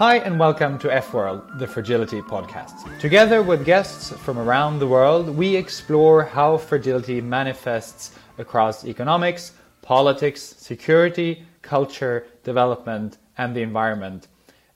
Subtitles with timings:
[0.00, 2.98] Hi, and welcome to F World, the Fragility podcast.
[2.98, 9.52] Together with guests from around the world, we explore how fragility manifests across economics,
[9.82, 14.28] politics, security, culture, development, and the environment,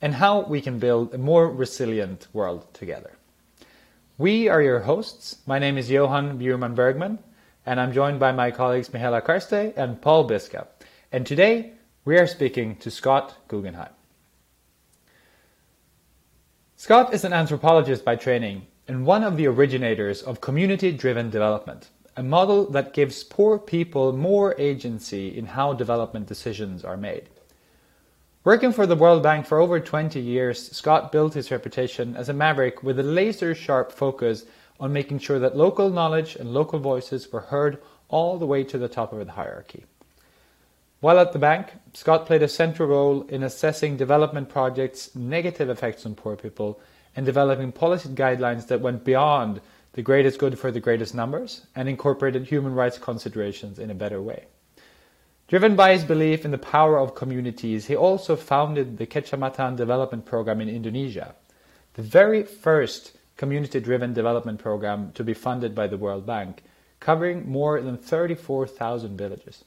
[0.03, 3.13] and how we can build a more resilient world together.
[4.19, 5.39] We are your hosts.
[5.47, 7.19] My name is Johan Bjurman Bergman,
[7.65, 10.67] and I'm joined by my colleagues Mihaela Karste and Paul Biska.
[11.13, 11.73] And today
[12.05, 13.89] we are speaking to Scott Guggenheim.
[16.77, 21.89] Scott is an anthropologist by training and one of the originators of community driven development,
[22.17, 27.29] a model that gives poor people more agency in how development decisions are made.
[28.43, 32.35] Working for the World Bank for over 20 years, Scott built his reputation as a
[32.35, 34.45] maverick with a laser sharp focus
[34.81, 38.79] on making sure that local knowledge and local voices were heard all the way to
[38.79, 39.85] the top of the hierarchy.
[41.05, 46.07] While at the bank, Scott played a central role in assessing development projects' negative effects
[46.07, 46.81] on poor people
[47.15, 49.61] and developing policy guidelines that went beyond
[49.93, 54.23] the greatest good for the greatest numbers and incorporated human rights considerations in a better
[54.23, 54.47] way.
[55.47, 60.25] Driven by his belief in the power of communities, he also founded the Kecamatan Development
[60.25, 61.35] Program in Indonesia,
[61.93, 66.63] the very first community driven development program to be funded by the World Bank,
[66.99, 69.65] covering more than 34,000 villages.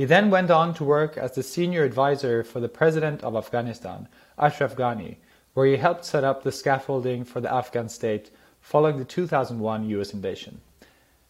[0.00, 4.08] He then went on to work as the senior advisor for the president of Afghanistan,
[4.38, 5.16] Ashraf Ghani,
[5.52, 8.30] where he helped set up the scaffolding for the Afghan state
[8.62, 10.62] following the 2001 US invasion.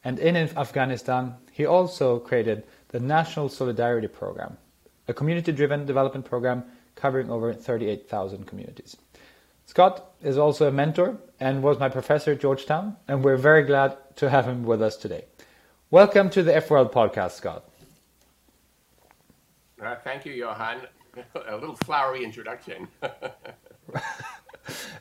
[0.04, 4.56] And in Afghanistan, he also created the National Solidarity Program,
[5.08, 6.62] a community driven development program
[6.94, 8.96] covering over 38,000 communities.
[9.66, 13.96] Scott is also a mentor and was my professor at Georgetown, and we're very glad
[14.14, 15.24] to have him with us today.
[15.90, 17.64] Welcome to the F World podcast, Scott.
[19.82, 20.82] Uh, thank you, Johan.
[21.48, 22.86] a little flowery introduction.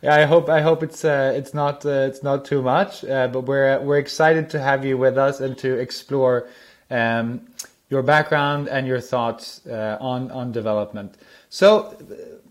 [0.01, 3.27] yeah, I hope I hope it's uh, it's not uh, it's not too much, uh,
[3.27, 6.47] but we're we're excited to have you with us and to explore
[6.89, 7.41] um,
[7.89, 11.17] your background and your thoughts uh, on on development.
[11.49, 11.97] So,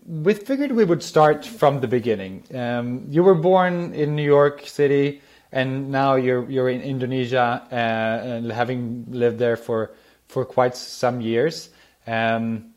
[0.05, 2.43] we figured we would start from the beginning.
[2.53, 5.21] Um, you were born in New York City,
[5.51, 9.95] and now you're you're in Indonesia, uh, and having lived there for
[10.27, 11.71] for quite some years.
[12.07, 12.73] Um,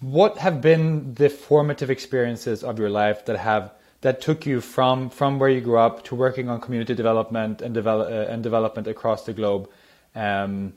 [0.00, 5.08] what have been the formative experiences of your life that have that took you from
[5.10, 8.86] from where you grew up to working on community development and develop uh, and development
[8.86, 9.70] across the globe?
[10.14, 10.74] Um,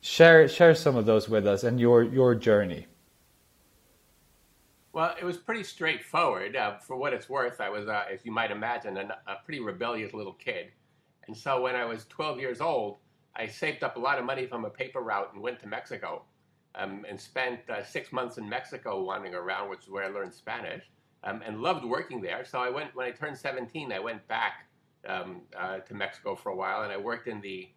[0.00, 2.86] share share some of those with us and your your journey.
[4.92, 6.54] Well, it was pretty straightforward.
[6.54, 9.58] Uh, for what it's worth, I was, uh, as you might imagine, a, a pretty
[9.58, 10.68] rebellious little kid.
[11.26, 12.98] And so when I was 12 years old,
[13.34, 16.22] I saved up a lot of money from a paper route and went to Mexico
[16.76, 20.34] um, and spent uh, six months in Mexico wandering around, which is where I learned
[20.34, 20.84] Spanish,
[21.22, 22.44] um, and loved working there.
[22.44, 23.92] So I went when I turned 17.
[23.92, 24.66] I went back
[25.08, 27.68] um, uh, to Mexico for a while, and I worked in the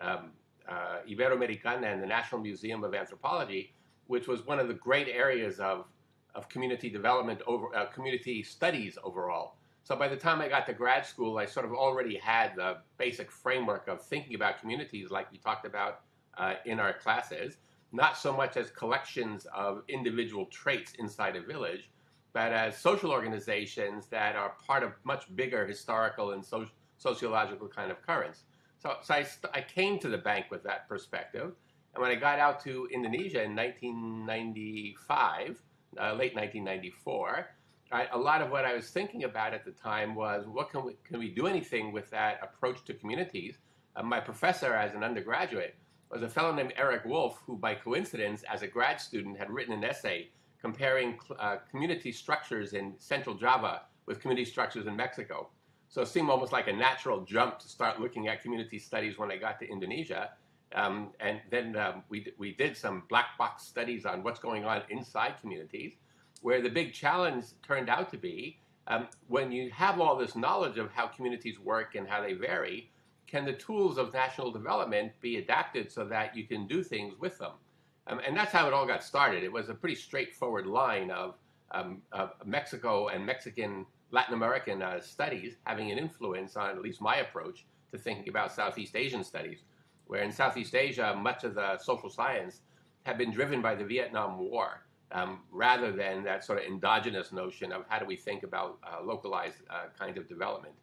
[0.00, 0.30] um,
[0.68, 3.72] uh, Iberoamericana and the National Museum of Anthropology,
[4.06, 5.86] which was one of the great areas of
[6.34, 9.56] of community development over uh, community studies overall.
[9.84, 12.78] So by the time I got to grad school, I sort of already had the
[12.98, 16.00] basic framework of thinking about communities, like we talked about
[16.36, 17.56] uh, in our classes
[17.96, 21.90] not so much as collections of individual traits inside a village,
[22.32, 26.68] but as social organizations that are part of much bigger historical and so-
[26.98, 28.42] sociological kind of currents.
[28.78, 31.54] So, so I, I came to the bank with that perspective.
[31.94, 35.62] And when I got out to Indonesia in 1995,
[35.98, 37.46] uh, late 1994,
[37.90, 40.84] I, a lot of what I was thinking about at the time was what can
[40.84, 43.56] we, can we do anything with that approach to communities?
[43.94, 45.74] Uh, my professor, as an undergraduate,
[46.10, 49.74] was a fellow named Eric Wolf, who by coincidence, as a grad student, had written
[49.74, 50.30] an essay
[50.60, 55.48] comparing uh, community structures in Central Java with community structures in Mexico.
[55.88, 59.30] So it seemed almost like a natural jump to start looking at community studies when
[59.30, 60.30] I got to Indonesia.
[60.74, 64.82] Um, and then um, we, we did some black box studies on what's going on
[64.90, 65.92] inside communities,
[66.42, 70.78] where the big challenge turned out to be um, when you have all this knowledge
[70.78, 72.90] of how communities work and how they vary,
[73.26, 77.38] can the tools of national development be adapted so that you can do things with
[77.38, 77.52] them?
[78.06, 79.42] Um, and that's how it all got started.
[79.42, 81.34] It was a pretty straightforward line of,
[81.72, 87.00] um, of Mexico and Mexican Latin American uh, studies having an influence on at least
[87.00, 89.62] my approach to thinking about Southeast Asian studies,
[90.06, 92.60] where in Southeast Asia, much of the social science
[93.02, 94.82] had been driven by the Vietnam War.
[95.12, 99.04] Um, rather than that sort of endogenous notion of how do we think about uh,
[99.04, 100.74] localized uh, kind of development.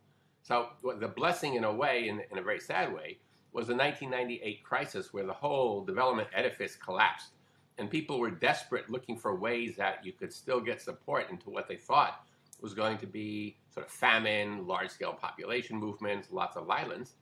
[0.44, 0.68] So
[1.00, 3.18] the blessing, in a way, in, in a very sad way,
[3.54, 7.32] was the 1998 crisis where the whole development edifice collapsed.
[7.80, 11.68] and people were desperate looking for ways that you could still get support into what
[11.68, 12.24] they thought
[12.62, 17.14] was going to be sort of famine, large scale population movements, lots of violence.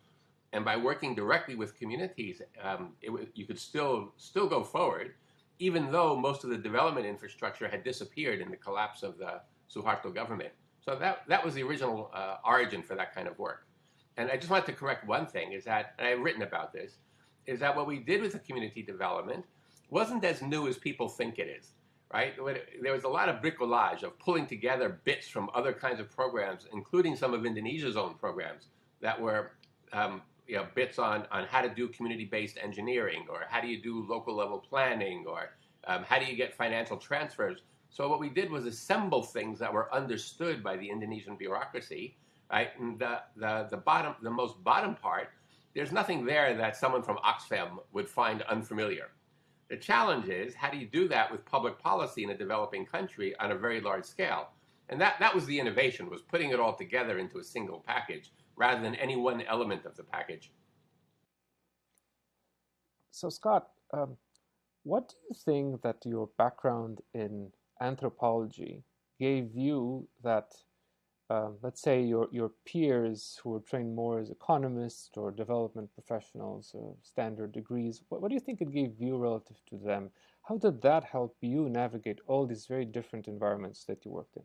[0.53, 5.13] And by working directly with communities, um, you could still still go forward,
[5.59, 9.41] even though most of the development infrastructure had disappeared in the collapse of the
[9.73, 10.51] Suharto government.
[10.83, 13.65] So that that was the original uh, origin for that kind of work.
[14.17, 16.97] And I just wanted to correct one thing: is that, and I've written about this,
[17.45, 19.45] is that what we did with the community development
[19.89, 21.71] wasn't as new as people think it is,
[22.13, 22.33] right?
[22.81, 26.65] There was a lot of bricolage of pulling together bits from other kinds of programs,
[26.73, 28.67] including some of Indonesia's own programs
[29.01, 29.51] that were
[29.93, 33.81] um, you know, bits on, on how to do community-based engineering or how do you
[33.81, 35.51] do local level planning or
[35.87, 37.61] um, how do you get financial transfers.
[37.91, 42.15] So what we did was assemble things that were understood by the Indonesian bureaucracy,
[42.49, 42.69] right?
[42.79, 45.27] And the, the, the bottom, the most bottom part,
[45.75, 49.09] there's nothing there that someone from Oxfam would find unfamiliar.
[49.69, 53.35] The challenge is, how do you do that with public policy in a developing country
[53.39, 54.51] on a very large scale?
[54.87, 58.31] And that, that was the innovation, was putting it all together into a single package
[58.55, 60.51] rather than any one element of the package.
[63.11, 64.15] So Scott, um,
[64.83, 68.83] what do you think that your background in anthropology
[69.19, 70.51] gave you that
[71.31, 76.71] uh, let's say your, your peers who were trained more as economists or development professionals
[76.73, 80.09] or standard degrees, what, what do you think it gave you relative to them?
[80.41, 84.43] How did that help you navigate all these very different environments that you worked in?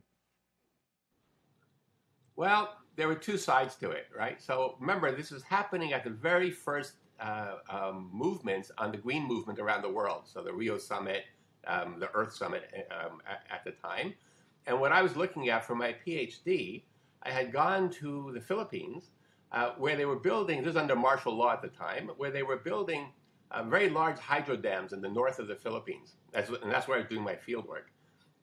[2.37, 4.41] Well, there were two sides to it, right?
[4.41, 9.27] So remember, this was happening at the very first uh, um, movements on the green
[9.27, 10.23] movement around the world.
[10.27, 11.25] So the Rio Summit,
[11.67, 14.15] um, the Earth Summit um, at, at, the time.
[14.67, 16.83] And what I was looking at for my PhD,
[17.23, 19.11] I had gone to the Philippines
[19.53, 22.43] uh, where they were building, this was under martial law at the time, where they
[22.43, 23.09] were building
[23.51, 26.15] uh, very large hydro dams in the north of the Philippines.
[26.33, 27.91] That's, and that's where I was doing my field work.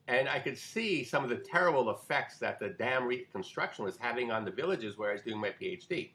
[0.06, 4.30] And I could see some of the terrible effects that the dam reconstruction was having
[4.30, 6.10] on the villages where I was doing my PhD.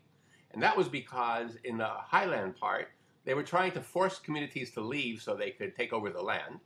[0.51, 2.89] And that was because in the highland part,
[3.25, 6.59] they were trying to force communities to leave so they could take over the land.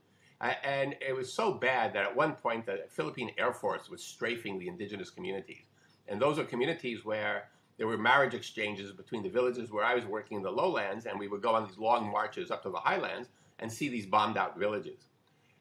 [0.44, 4.60] And it was so bad that at one point the Philippine Air Force was strafing
[4.60, 5.64] the indigenous communities.
[6.08, 10.06] And those are communities where there were marriage exchanges between the villages where I was
[10.06, 12.78] working in the lowlands, and we would go on these long marches up to the
[12.78, 13.30] highlands
[13.60, 15.08] and see these bombed out villages.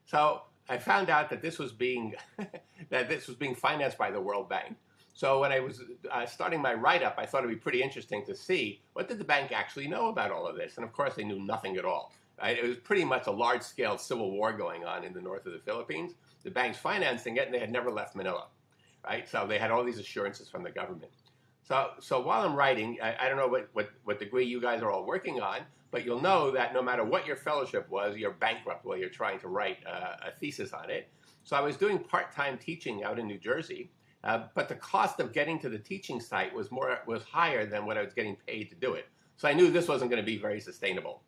[0.05, 2.15] So I found out that this was being
[2.91, 4.77] that this was being financed by the World Bank.
[5.15, 8.35] So when I was uh, starting my write-up, I thought it'd be pretty interesting to
[8.35, 10.77] see what did the bank actually know about all of this.
[10.77, 12.13] And of course, they knew nothing at all.
[12.41, 12.59] Right?
[12.59, 15.53] It was pretty much a large scale civil war going on in the north of
[15.53, 16.15] the Philippines.
[16.43, 18.47] The bank's financing it, and they had never left Manila.
[19.05, 19.29] Right?
[19.29, 21.13] So they had all these assurances from the government.
[21.63, 24.83] So, so while I'm writing, I, I don't know what, what, what degree you guys
[24.83, 25.61] are all working on,
[25.93, 29.39] but you'll know that no matter what your fellowship was, you're bankrupt while you're trying
[29.41, 31.09] to write uh, a thesis on it.
[31.45, 33.91] So I was doing part time teaching out in New Jersey.
[34.25, 37.85] Uh, but the cost of getting to the teaching site was more was higher than
[37.87, 39.07] what I was getting paid to do it.
[39.37, 41.23] So I knew this wasn't going to be very sustainable.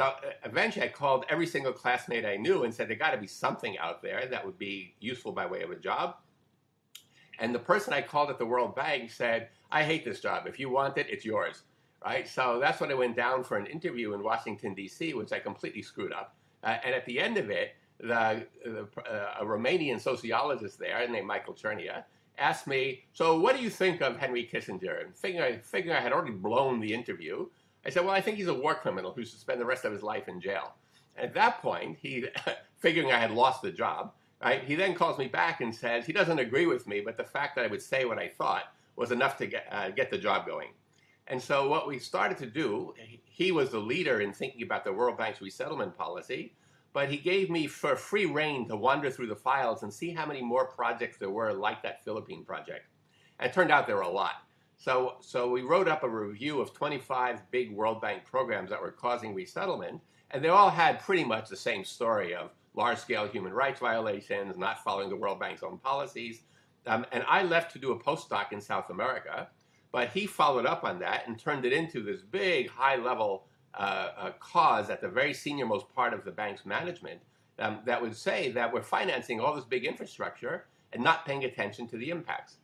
[0.00, 3.18] So uh, eventually, I called every single classmate I knew and said, there got to
[3.18, 6.16] be something out there that would be useful by way of a job.
[7.38, 10.46] And the person I called at the World Bank said, I hate this job.
[10.46, 11.64] If you want it, it's yours.
[12.02, 12.26] Right?
[12.26, 15.82] So that's when I went down for an interview in Washington, D.C., which I completely
[15.82, 16.34] screwed up.
[16.64, 21.26] Uh, and at the end of it, the, the uh, a Romanian sociologist there named
[21.26, 22.04] Michael Cernea
[22.38, 25.04] asked me, So what do you think of Henry Kissinger?
[25.04, 27.48] And figuring figuring I had already blown the interview,
[27.84, 29.92] I said, well, I think he's a war criminal who should spend the rest of
[29.92, 30.74] his life in jail.
[31.16, 32.26] At that point, he,
[32.78, 36.12] figuring I had lost the job, right, he then calls me back and says he
[36.12, 38.64] doesn't agree with me, but the fact that I would say what I thought
[38.96, 40.68] was enough to get, uh, get the job going.
[41.26, 42.92] And so what we started to do,
[43.24, 46.54] he was the leader in thinking about the World Bank's resettlement policy,
[46.92, 50.26] but he gave me for free reign to wander through the files and see how
[50.26, 52.86] many more projects there were like that Philippine project.
[53.38, 54.42] And it turned out there were a lot.
[54.80, 58.90] So, so we wrote up a review of 25 big World Bank programs that were
[58.90, 63.78] causing resettlement, and they all had pretty much the same story of large-scale human rights
[63.78, 66.40] violations, not following the World Bank's own policies.
[66.86, 69.48] Um, and I left to do a postdoc in South America,
[69.92, 73.44] but he followed up on that and turned it into this big, high-level
[73.74, 77.20] uh, uh, cause at the very senior most part of the bank's management
[77.58, 81.86] um, that would say that we're financing all this big infrastructure and not paying attention
[81.86, 82.56] to the impacts.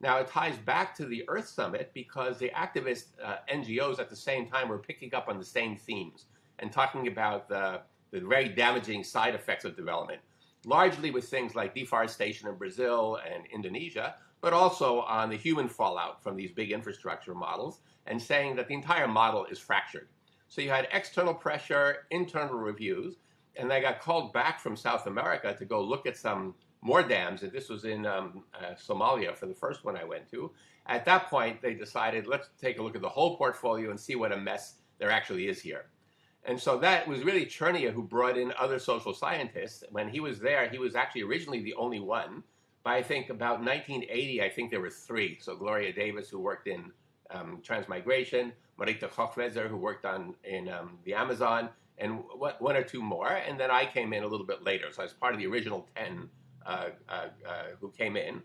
[0.00, 4.16] Now, it ties back to the Earth Summit because the activist uh, NGOs at the
[4.16, 6.26] same time were picking up on the same themes
[6.58, 10.20] and talking about the, the very damaging side effects of development,
[10.66, 16.22] largely with things like deforestation in Brazil and Indonesia, but also on the human fallout
[16.22, 20.08] from these big infrastructure models and saying that the entire model is fractured.
[20.48, 23.16] So you had external pressure, internal reviews,
[23.56, 26.54] and they got called back from South America to go look at some
[26.86, 27.42] more dams.
[27.42, 30.52] And this was in um, uh, Somalia for the first one I went to.
[30.86, 34.14] At that point, they decided, let's take a look at the whole portfolio and see
[34.14, 35.86] what a mess there actually is here.
[36.44, 39.82] And so that was really Cernea who brought in other social scientists.
[39.90, 42.44] When he was there, he was actually originally the only one.
[42.84, 45.38] By I think about 1980, I think there were three.
[45.40, 46.92] So Gloria Davis, who worked in
[47.32, 53.02] um, transmigration, Maritta Koch-Weser, who worked on in um, the Amazon, and one or two
[53.02, 53.32] more.
[53.32, 54.92] And then I came in a little bit later.
[54.92, 56.28] So I was part of the original 10 uh, uh, uh,
[57.80, 58.42] who came in.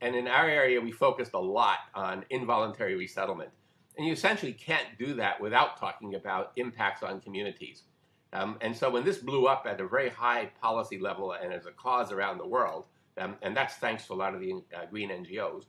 [0.00, 3.50] And in our area, we focused a lot on involuntary resettlement.
[3.96, 7.84] And you essentially can't do that without talking about impacts on communities.
[8.32, 11.66] Um, and so when this blew up at a very high policy level and as
[11.66, 14.86] a cause around the world, um, and that's thanks to a lot of the uh,
[14.90, 15.66] green NGOs,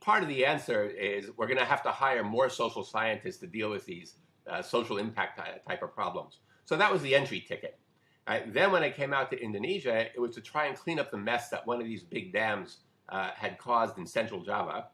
[0.00, 3.46] part of the answer is we're going to have to hire more social scientists to
[3.46, 4.14] deal with these
[4.50, 6.38] uh, social impact type of problems.
[6.64, 7.78] So that was the entry ticket.
[8.28, 8.52] Right?
[8.52, 11.16] Then when I came out to Indonesia, it was to try and clean up the
[11.16, 14.88] mess that one of these big dams uh, had caused in central Java.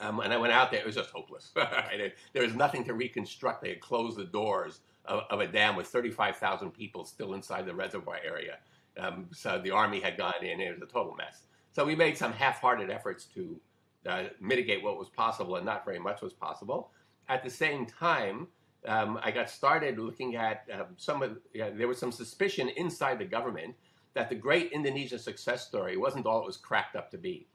[0.00, 1.52] Um, and I went out there, it was just hopeless.
[2.32, 3.62] there was nothing to reconstruct.
[3.62, 7.74] They had closed the doors of, of a dam with 35,000 people still inside the
[7.74, 8.58] reservoir area.
[8.98, 11.44] Um, so the army had gone in, it was a total mess.
[11.72, 13.60] So we made some half hearted efforts to
[14.06, 16.90] uh, mitigate what was possible, and not very much was possible.
[17.28, 18.48] At the same time,
[18.86, 23.24] um, I got started looking at um, some of, there was some suspicion inside the
[23.24, 23.74] government
[24.14, 27.46] that the great Indonesia success story wasn't all it was cracked up to be.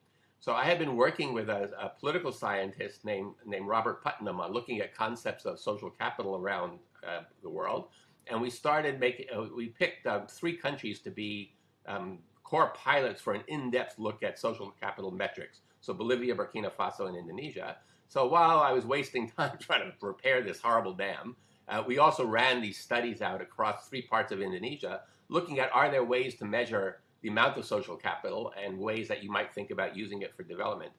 [0.41, 4.53] So I had been working with a, a, political scientist named named Robert Putnam on
[4.53, 7.89] looking at concepts of social capital around uh, the world,
[8.27, 9.25] and we started making.
[9.35, 11.51] Uh, we picked uh, three countries to be
[11.87, 15.59] um, core pilots for an in-depth look at social capital metrics.
[15.81, 17.77] So Bolivia, Burkina Faso, and Indonesia.
[18.09, 21.37] So while I was wasting time trying to repair this horrible dam,
[21.69, 25.89] uh, we also ran these studies out across three parts of Indonesia, looking at are
[25.89, 29.69] there ways to measure the amount of social capital and ways that you might think
[29.69, 30.91] about using it for development.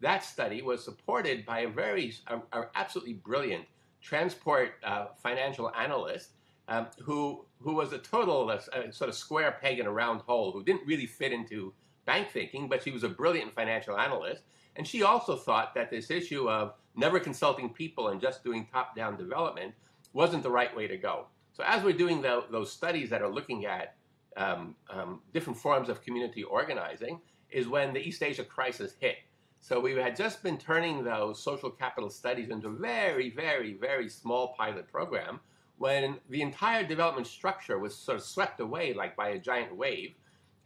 [0.00, 3.64] That study was supported by a very, a, a absolutely brilliant
[4.02, 6.30] transport uh, financial analyst
[6.68, 10.52] um, who, who was a total uh, sort of square peg in a round hole,
[10.52, 11.72] who didn't really fit into
[12.10, 14.42] bank thinking, but she was a brilliant financial analyst.
[14.76, 18.96] And she also thought that this issue of never consulting people and just doing top
[18.96, 19.74] down development
[20.12, 21.26] wasn't the right way to go.
[21.52, 23.94] So, as we're doing the, those studies that are looking at
[24.36, 29.16] um, um, different forms of community organizing is when the East Asia crisis hit.
[29.60, 34.08] So we had just been turning those social capital studies into a very, very, very
[34.08, 35.38] small pilot program
[35.78, 40.14] when the entire development structure was sort of swept away like by a giant wave.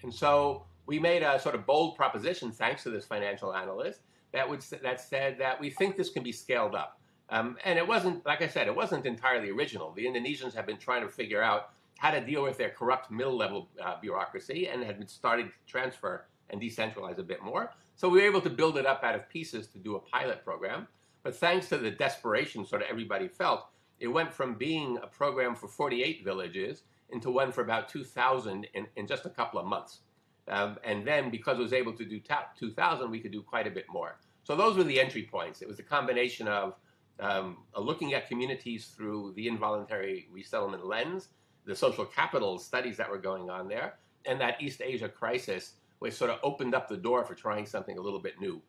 [0.02, 4.00] And so we made a sort of bold proposition, thanks to this financial analyst,
[4.32, 6.98] that would that said that we think this can be scaled up.
[7.30, 9.92] Um, and it wasn't, like I said, it wasn't entirely original.
[9.92, 13.36] The Indonesians have been trying to figure out how to deal with their corrupt middle
[13.36, 17.72] level uh, bureaucracy and had been starting to transfer and decentralize a bit more.
[17.96, 20.44] So we were able to build it up out of pieces to do a pilot
[20.44, 20.86] program.
[21.22, 23.68] But thanks to the desperation sort of everybody felt,
[24.00, 28.86] it went from being a program for 48 villages into one for about 2,000 in,
[28.96, 30.00] in just a couple of months.
[30.48, 33.70] Um, and then because it was able to do 2,000, we could do quite a
[33.70, 34.16] bit more.
[34.42, 35.62] So those were the entry points.
[35.62, 36.74] It was a combination of
[37.20, 41.28] um, looking at communities through the involuntary resettlement lens,
[41.64, 43.94] the social capital studies that were going on there,
[44.26, 47.96] and that East Asia crisis, which sort of opened up the door for trying something
[47.96, 48.60] a little bit new.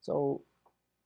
[0.00, 0.42] So,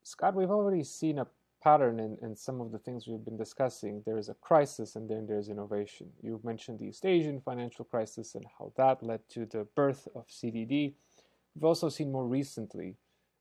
[0.02, 1.26] Scott, we've already seen a
[1.66, 4.00] pattern in, in some of the things we've been discussing.
[4.06, 6.06] There is a crisis and then there's innovation.
[6.22, 10.28] You've mentioned the East Asian financial crisis and how that led to the birth of
[10.28, 10.94] CDD.
[11.56, 12.94] We've also seen more recently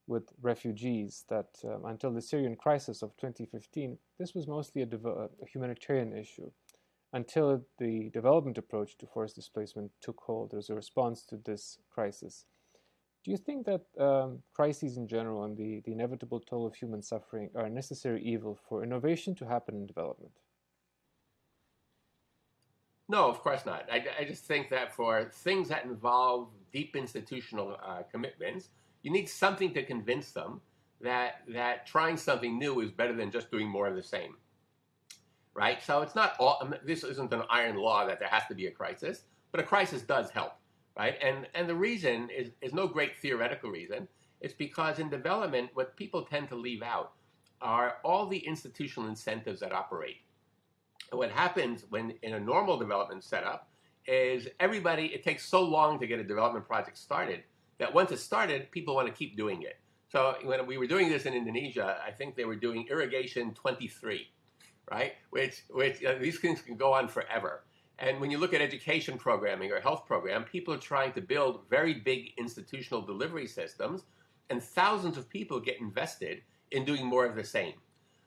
[0.07, 5.45] with refugees that um, until the Syrian crisis of 2015, this was mostly a, a,
[5.53, 6.49] humanitarian issue.
[7.13, 12.45] Until the development approach to forced displacement took hold as a response to this crisis.
[13.25, 17.01] Do you think that um, crises in general and the, the inevitable toll of human
[17.01, 20.31] suffering are a necessary evil for innovation to happen in development?
[23.09, 23.89] No, of course not.
[23.91, 28.69] I, I just think that for things that involve deep institutional uh, commitments,
[29.01, 30.61] you need something to convince them
[31.01, 34.35] that that trying something new is better than just doing more of the same.
[35.55, 35.81] Right?
[35.81, 38.71] So it's not all this isn't an iron law that there has to be a
[38.71, 40.53] crisis, but a crisis does help.
[40.97, 41.15] Right?
[41.21, 44.07] And and the reason is, is no great theoretical reason.
[44.41, 47.13] It's because in development, what people tend to leave out
[47.61, 50.17] are all the institutional incentives that operate.
[51.11, 53.69] And what happens when in a normal development setup
[54.07, 57.43] is everybody, it takes so long to get a development project started
[57.79, 59.77] that once it started, people want to keep doing it.
[60.09, 64.27] So when we were doing this in Indonesia, I think they were doing irrigation 23.
[64.91, 65.13] right?
[65.31, 67.63] Which, which uh, these things can go on forever.
[67.99, 71.61] And when you look at education programming or health program, people are trying to build
[71.69, 74.03] very big institutional delivery systems,
[74.49, 77.73] and thousands of people get invested in doing more of the same.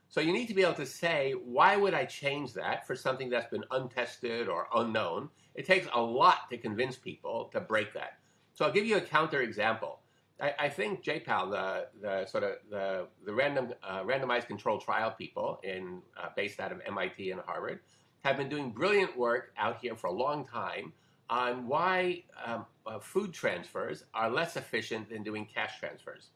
[0.09, 3.29] So you need to be able to say, why would I change that for something
[3.29, 5.29] that's been untested or unknown?
[5.55, 8.19] It takes a lot to convince people to break that.
[8.55, 10.01] So I'll give you a counter example.
[10.41, 15.11] I, I think JPAL, the, the sort of the, the random uh, randomized controlled trial
[15.11, 17.81] people in uh, based out of MIT and Harvard,
[18.25, 20.93] have been doing brilliant work out here for a long time
[21.31, 26.29] on why um, uh, food transfers are less efficient than doing cash transfers.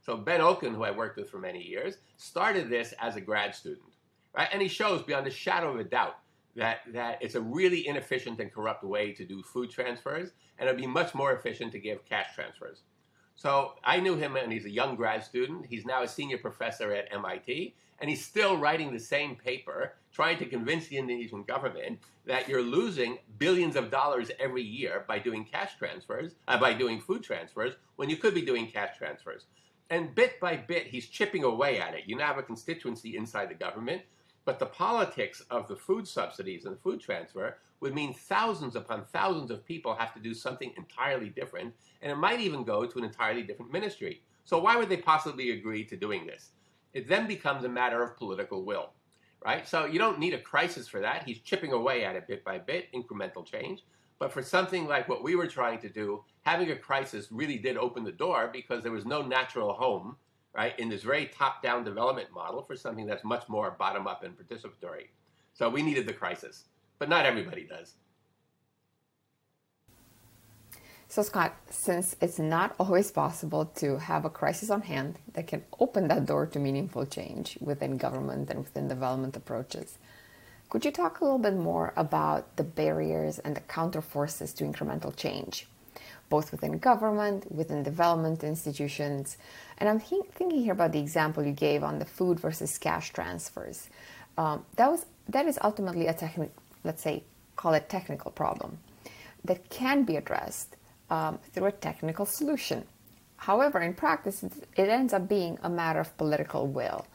[0.00, 3.54] So Ben Olken, who I worked with for many years, started this as a grad
[3.54, 3.94] student,
[4.34, 4.48] right?
[4.52, 6.18] And he shows beyond a shadow of a doubt
[6.56, 10.80] that, that it's a really inefficient and corrupt way to do food transfers, and it'd
[10.80, 12.82] be much more efficient to give cash transfers.
[13.38, 15.64] So I knew him, and he's a young grad student.
[15.64, 20.38] He's now a senior professor at MIT, and he's still writing the same paper, trying
[20.38, 25.44] to convince the Indonesian government that you're losing billions of dollars every year by doing
[25.44, 29.44] cash transfers, uh, by doing food transfers, when you could be doing cash transfers.
[29.88, 32.02] And bit by bit, he's chipping away at it.
[32.06, 34.02] You now have a constituency inside the government,
[34.48, 39.50] but the politics of the food subsidies and food transfer would mean thousands upon thousands
[39.50, 43.04] of people have to do something entirely different, and it might even go to an
[43.04, 44.22] entirely different ministry.
[44.46, 46.52] So why would they possibly agree to doing this?
[46.94, 48.94] It then becomes a matter of political will,
[49.44, 49.68] right?
[49.68, 51.24] So you don't need a crisis for that.
[51.24, 53.84] He's chipping away at it bit by bit, incremental change.
[54.18, 57.76] But for something like what we were trying to do, having a crisis really did
[57.76, 60.16] open the door because there was no natural home,
[60.58, 64.24] right, in this very top down development model for something that's much more bottom up
[64.24, 65.06] and participatory.
[65.54, 66.64] So we needed the crisis,
[66.98, 67.94] but not everybody does.
[71.10, 75.64] So, Scott, since it's not always possible to have a crisis on hand that can
[75.78, 79.98] open that door to meaningful change within government and within development approaches,
[80.68, 85.16] could you talk a little bit more about the barriers and the counterforces to incremental
[85.16, 85.66] change,
[86.28, 89.38] both within government, within development institutions?
[89.78, 93.12] And I'm th- thinking here about the example you gave on the food versus cash
[93.12, 93.88] transfers.
[94.36, 97.24] Um, that was that is ultimately a technical, let's say,
[97.56, 98.78] call it technical problem
[99.44, 100.76] that can be addressed
[101.10, 102.84] um, through a technical solution.
[103.36, 107.06] However, in practice, it ends up being a matter of political will.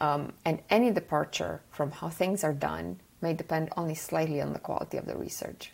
[0.00, 4.58] Um, and any departure from how things are done may depend only slightly on the
[4.58, 5.72] quality of the research.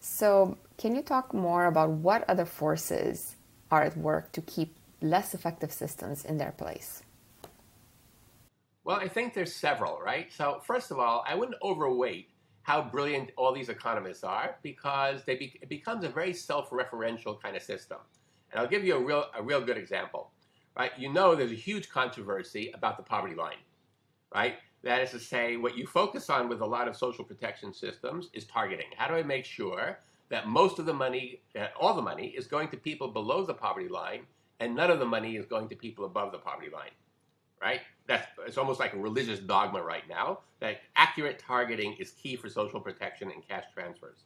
[0.00, 3.36] So, can you talk more about what other forces
[3.70, 7.02] are at work to keep less effective systems in their place?
[8.82, 10.32] Well, I think there's several, right?
[10.32, 12.30] So, first of all, I wouldn't overweight
[12.62, 17.56] how brilliant all these economists are because they be, it becomes a very self-referential kind
[17.56, 17.98] of system.
[18.50, 20.30] And I'll give you a real, a real good example
[20.76, 20.92] right?
[20.98, 23.58] You know there's a huge controversy about the poverty line,
[24.34, 24.56] right?
[24.82, 28.30] That is to say, what you focus on with a lot of social protection systems
[28.32, 28.86] is targeting.
[28.96, 29.98] How do I make sure
[30.30, 31.42] that most of the money,
[31.78, 34.22] all the money, is going to people below the poverty line,
[34.58, 36.92] and none of the money is going to people above the poverty line,
[37.60, 37.80] right?
[38.06, 42.48] That's it's almost like a religious dogma right now that accurate targeting is key for
[42.48, 44.24] social protection and cash transfers.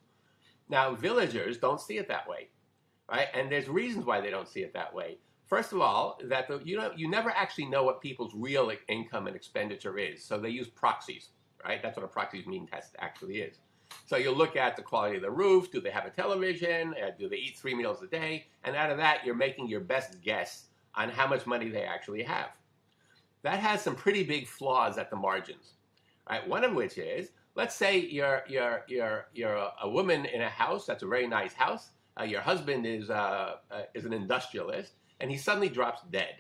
[0.69, 2.49] Now, villagers don't see it that way,
[3.11, 3.29] right?
[3.35, 5.19] And there's reasons why they don't see it that way.
[5.55, 9.29] First of all, that the, you know you never actually know what people's real income
[9.29, 11.29] and expenditure is, so they use proxies,
[11.65, 11.81] right?
[11.81, 13.59] That's what a proxies mean test actually is.
[14.05, 15.71] So you look at the quality of the roof.
[15.71, 16.93] Do they have a television?
[17.01, 18.47] Uh, do they eat three meals a day?
[18.65, 20.65] And out of that, you're making your best guess
[20.97, 22.49] on how much money they actually have.
[23.43, 25.75] That has some pretty big flaws at the margins,
[26.29, 26.45] right?
[26.49, 30.51] One of which is, let's say you're you're you're you're a, a woman in a
[30.51, 31.91] house that's a very nice house.
[32.19, 36.35] Uh, your husband is uh, uh is an industrialist, and he suddenly drops dead,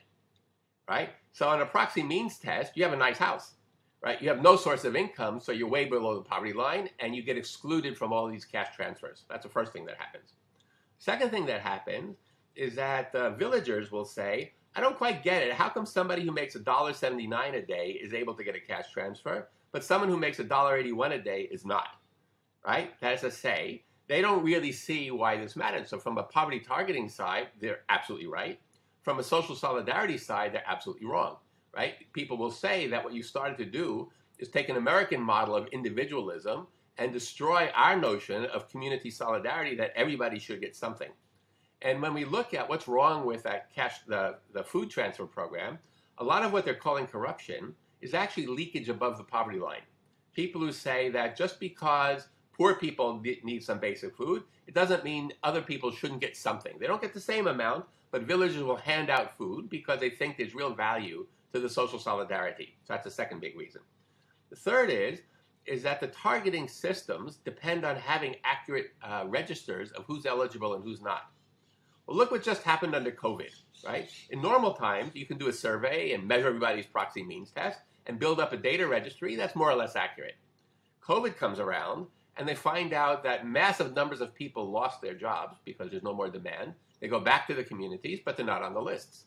[0.86, 1.08] right?
[1.32, 3.54] So on a proxy means test, you have a nice house,
[4.02, 4.20] right?
[4.20, 7.22] You have no source of income, so you're way below the poverty line, and you
[7.22, 9.24] get excluded from all these cash transfers.
[9.30, 10.34] That's the first thing that happens.
[10.98, 12.18] Second thing that happens
[12.56, 15.54] is that villagers will say, I don't quite get it.
[15.54, 19.48] How come somebody who makes $1.79 a day is able to get a cash transfer,
[19.72, 21.88] but someone who makes $1.81 a day is not?
[22.66, 22.90] Right?
[23.00, 25.88] That is to say, they don't really see why this matters.
[25.88, 28.60] So, from a poverty targeting side, they're absolutely right.
[29.04, 31.36] From a social solidarity side, they're absolutely wrong.
[31.76, 31.94] Right?
[32.12, 35.68] People will say that what you started to do is take an American model of
[35.68, 36.66] individualism
[36.98, 41.10] and destroy our notion of community solidarity that everybody should get something.
[41.82, 45.78] And when we look at what's wrong with that cash, the, the food transfer program,
[46.18, 49.82] a lot of what they're calling corruption is actually leakage above the poverty line.
[50.32, 54.44] People who say that just because poor people need some basic food.
[54.66, 56.74] It doesn't mean other people shouldn't get something.
[56.78, 60.36] They don't get the same amount, but villagers will hand out food because they think
[60.36, 62.76] there's real value to the social solidarity.
[62.84, 63.80] So that's the second big reason.
[64.50, 65.18] The third is
[65.66, 70.84] is that the targeting systems depend on having accurate uh, registers of who's eligible and
[70.84, 71.22] who's not.
[72.06, 73.50] Well, look what just happened under COVID,
[73.84, 74.08] right?
[74.30, 78.20] In normal times, you can do a survey and measure everybody's proxy means test and
[78.20, 80.36] build up a data registry that's more or less accurate.
[81.02, 85.58] COVID comes around and they find out that massive numbers of people lost their jobs
[85.64, 86.74] because there's no more demand.
[87.00, 89.24] They go back to the communities, but they're not on the lists.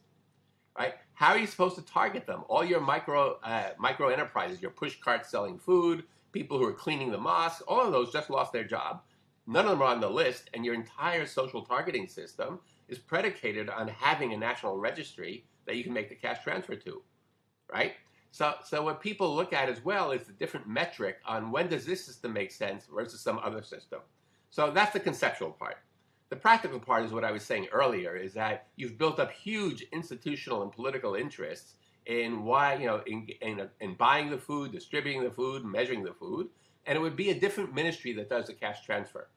[0.78, 0.94] Right?
[1.14, 2.44] How are you supposed to target them?
[2.48, 7.12] All your micro uh, micro enterprises, your push carts selling food, people who are cleaning
[7.12, 9.02] the mosque, all of those just lost their job.
[9.48, 13.70] None of them are on the list, and your entire social targeting system is predicated
[13.70, 17.02] on having a national registry that you can make the cash transfer to,
[17.72, 17.94] right?
[18.32, 21.86] So, so what people look at as well is the different metric on when does
[21.86, 24.00] this system make sense versus some other system.
[24.50, 25.78] So that's the conceptual part.
[26.30, 29.86] The practical part is what I was saying earlier, is that you've built up huge
[29.94, 35.24] institutional and political interests in why, you know, in, in, in buying the food, distributing
[35.24, 36.48] the food, measuring the food,
[36.86, 39.28] and it would be a different ministry that does the cash transfer.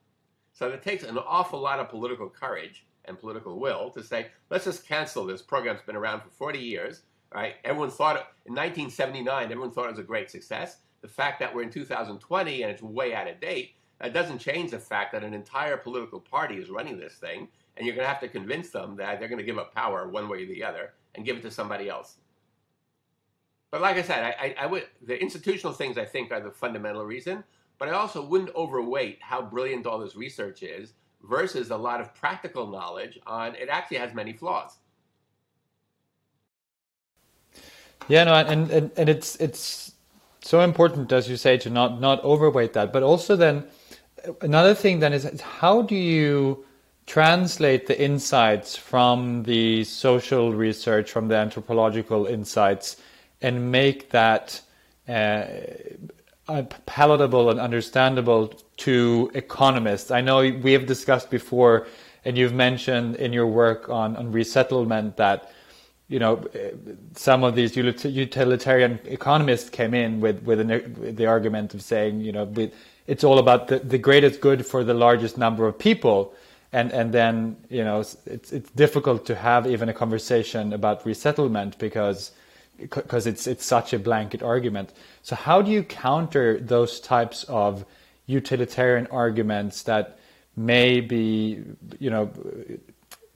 [0.52, 4.64] So it takes an awful lot of political courage and political will to say, let's
[4.64, 7.02] just cancel this program's been around for 40 years,
[7.34, 7.54] right?
[7.64, 10.78] Everyone thought in 1979, everyone thought it was a great success.
[11.02, 14.70] The fact that we're in 2020 and it's way out of date, that doesn't change
[14.70, 18.12] the fact that an entire political party is running this thing, and you're going to
[18.12, 20.64] have to convince them that they're going to give up power one way or the
[20.64, 22.16] other and give it to somebody else.
[23.70, 26.50] But like I said, I, I, I would the institutional things I think are the
[26.50, 27.44] fundamental reason.
[27.80, 32.14] But I also wouldn't overweight how brilliant all this research is versus a lot of
[32.14, 34.76] practical knowledge on it actually has many flaws.
[38.06, 39.92] Yeah, no, and, and, and it's it's
[40.42, 42.92] so important, as you say, to not not overweight that.
[42.92, 43.66] But also then
[44.40, 46.64] another thing then is how do you
[47.06, 52.96] translate the insights from the social research, from the anthropological insights,
[53.42, 54.60] and make that
[55.08, 55.44] uh,
[56.86, 60.10] palatable and understandable to economists.
[60.10, 61.86] I know we have discussed before,
[62.24, 65.50] and you've mentioned in your work on, on resettlement that
[66.08, 66.44] you know
[67.14, 72.20] some of these utilitarian economists came in with with, an, with the argument of saying
[72.20, 72.72] you know with,
[73.10, 76.32] it's all about the, the greatest good for the largest number of people
[76.72, 81.76] and and then you know it's it's difficult to have even a conversation about resettlement
[81.78, 82.30] because
[82.78, 84.92] because it's it's such a blanket argument.
[85.22, 87.84] So how do you counter those types of
[88.26, 90.18] utilitarian arguments that
[90.56, 91.62] may be
[91.98, 92.30] you know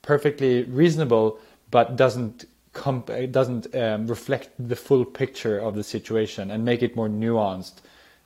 [0.02, 1.38] perfectly reasonable
[1.70, 6.94] but doesn't comp- doesn't um, reflect the full picture of the situation and make it
[6.94, 7.74] more nuanced?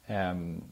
[0.08, 0.62] Um,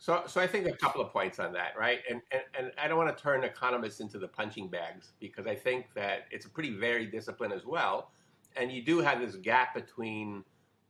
[0.00, 1.98] so, so I think a couple of points on that, right?
[2.08, 5.54] And, and and I don't want to turn economists into the punching bags because I
[5.54, 8.10] think that it's a pretty varied discipline as well,
[8.56, 10.42] and you do have this gap between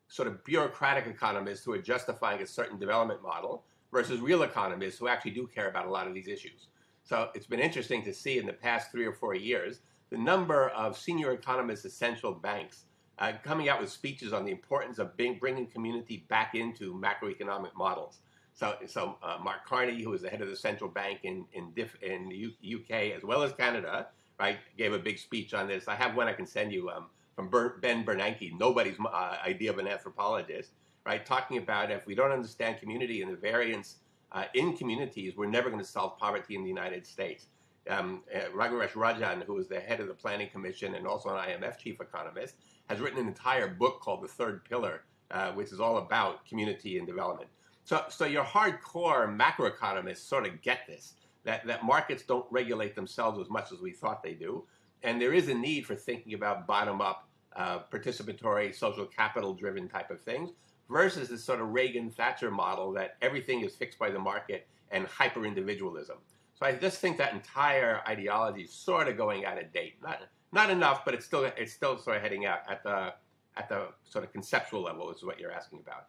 [0.06, 5.08] sort of bureaucratic economists who are justifying a certain development model versus real economists who
[5.08, 6.68] actually do care about a lot of these issues.
[7.02, 10.68] So it's been interesting to see in the past three or four years the number
[10.70, 12.84] of senior economists at central banks
[13.18, 17.74] uh, coming out with speeches on the importance of being, bringing community back into macroeconomic
[17.76, 18.20] models.
[18.60, 21.72] So, so uh, Mark Carney, who was the head of the central bank in in,
[22.02, 25.88] in the U, UK as well as Canada, right, gave a big speech on this.
[25.88, 27.48] I have one I can send you um, from
[27.80, 30.72] Ben Bernanke, nobody's uh, idea of an anthropologist,
[31.06, 33.96] right, talking about if we don't understand community and the variance
[34.32, 37.46] uh, in communities, we're never going to solve poverty in the United States.
[37.88, 41.36] Um, uh, Raghuram Rajan, who is the head of the Planning Commission and also an
[41.36, 42.56] IMF chief economist,
[42.90, 46.98] has written an entire book called The Third Pillar, uh, which is all about community
[46.98, 47.48] and development.
[47.84, 51.14] So, so your hardcore macroeconomists sort of get this
[51.44, 54.64] that, that markets don't regulate themselves as much as we thought they do.
[55.02, 59.88] And there is a need for thinking about bottom up, uh, participatory, social capital driven
[59.88, 60.50] type of things
[60.90, 65.06] versus this sort of Reagan Thatcher model that everything is fixed by the market and
[65.06, 66.18] hyper individualism.
[66.58, 69.94] So I just think that entire ideology is sort of going out of date.
[70.02, 70.20] Not,
[70.52, 73.14] not enough, but it's still, it's still sort of heading out at the,
[73.56, 76.06] at the sort of conceptual level, is what you're asking about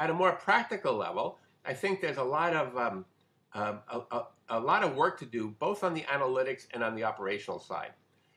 [0.00, 3.04] at a more practical level, I think there's a lot of um,
[3.52, 6.96] um, a, a, a, lot of work to do, both on the analytics and on
[6.96, 7.92] the operational side.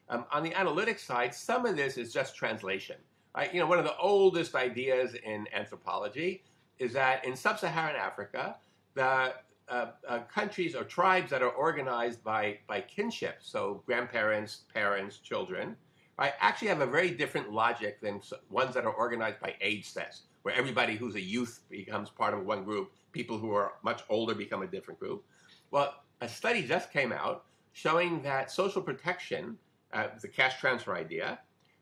[0.09, 2.97] Um, on the analytics side, some of this is just translation.
[3.35, 3.53] Right?
[3.53, 6.43] You know, one of the oldest ideas in anthropology
[6.79, 8.57] is that in sub-Saharan Africa,
[8.95, 9.33] the
[9.69, 15.77] uh, uh, countries or tribes that are organized by by kinship, so grandparents, parents, children,
[16.17, 20.23] right, actually have a very different logic than ones that are organized by age sets
[20.43, 24.35] where everybody who's a youth becomes part of one group, people who are much older
[24.35, 25.23] become a different group.
[25.71, 29.57] Well, a study just came out showing that social protection,
[29.93, 31.39] uh, the cash transfer idea,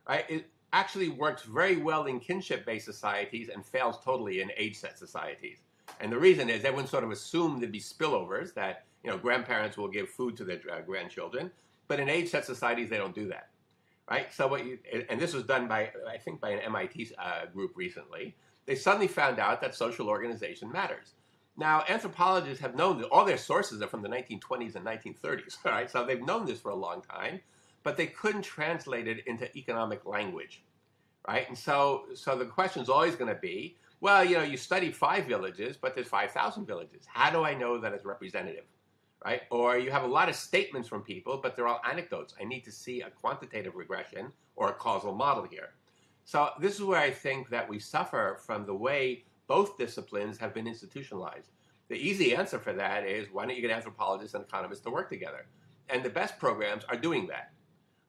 [0.07, 5.57] right, it, actually works very well in kinship-based societies and fails totally in age-set societies.
[5.99, 9.77] And the reason is everyone sort of assumed there'd be spillovers that you know grandparents
[9.77, 11.51] will give food to their uh, grandchildren,
[11.87, 13.49] but in age-set societies they don't do that,
[14.11, 14.33] right?
[14.33, 14.77] So what you
[15.09, 18.35] and this was done by I think by an MIT uh, group recently.
[18.65, 21.13] They suddenly found out that social organization matters.
[21.55, 25.89] Now anthropologists have known that all their sources are from the 1920s and 1930s, right?
[25.89, 27.39] So they've known this for a long time,
[27.83, 30.61] but they couldn't translate it into economic language,
[31.25, 31.47] right?
[31.47, 34.91] And so so the question is always going to be well, you know, you study
[34.91, 37.03] five villages, but there's 5,000 villages.
[37.05, 38.63] How do I know that it's representative?
[39.23, 39.43] Right?
[39.51, 42.33] Or you have a lot of statements from people, but they're all anecdotes.
[42.39, 45.69] I need to see a quantitative regression or a causal model here.
[46.25, 50.53] So this is where I think that we suffer from the way both disciplines have
[50.53, 51.49] been institutionalized.
[51.89, 55.09] The easy answer for that is why don't you get anthropologists and economists to work
[55.09, 55.45] together?
[55.89, 57.51] And the best programs are doing that.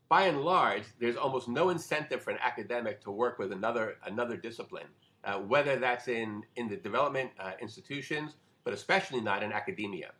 [0.08, 4.36] By and large, there's almost no incentive for an academic to work with another another
[4.36, 4.86] discipline
[5.24, 10.10] uh, whether that's in, in the development uh, institutions, but especially not in academia.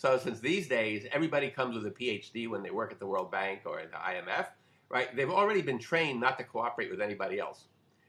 [0.00, 3.30] So since these days everybody comes with a PhD when they work at the World
[3.30, 4.46] Bank or the IMF,
[4.88, 5.14] right?
[5.14, 7.66] They've already been trained not to cooperate with anybody else,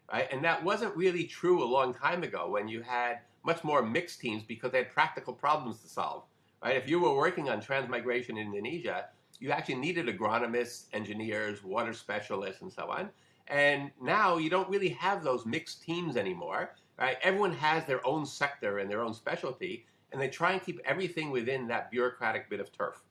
[0.10, 0.26] right?
[0.32, 4.22] And that wasn't really true a long time ago when you had much more mixed
[4.22, 6.24] teams because they had practical problems to solve,
[6.64, 6.78] right?
[6.78, 9.08] If you were working on transmigration in Indonesia,
[9.42, 13.10] you actually needed agronomists, engineers, water specialists, and so on.
[13.50, 17.18] And now you don't really have those mixed teams anymore, right?
[17.22, 21.32] Everyone has their own sector and their own specialty, and they try and keep everything
[21.32, 23.02] within that bureaucratic bit of turf,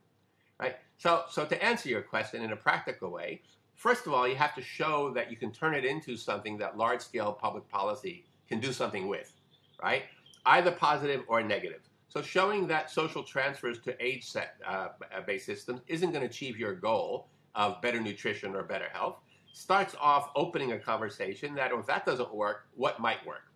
[0.59, 0.75] right?
[0.97, 3.41] So, so to answer your question in a practical way,
[3.75, 6.77] first of all, you have to show that you can turn it into something that
[6.77, 9.33] large-scale public policy can do something with,
[9.81, 10.03] right?
[10.45, 11.81] Either positive or negative.
[12.07, 17.29] So showing that social transfers to age-based uh, systems isn't going to achieve your goal
[17.55, 19.17] of better nutrition or better health
[19.53, 23.51] starts off opening a conversation that if that doesn't work, what might work,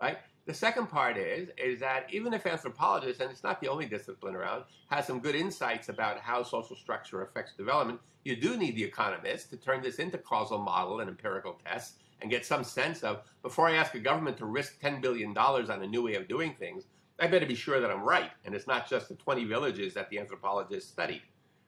[0.00, 0.18] right?
[0.48, 4.34] The second part is is that even if anthropologists, and it's not the only discipline
[4.34, 8.82] around, has some good insights about how social structure affects development, you do need the
[8.82, 13.24] economists to turn this into causal model and empirical tests and get some sense of
[13.42, 16.54] before I ask a government to risk $10 billion on a new way of doing
[16.58, 16.84] things,
[17.20, 18.30] I better be sure that I'm right.
[18.46, 21.24] And it's not just the 20 villages that the anthropologists studied,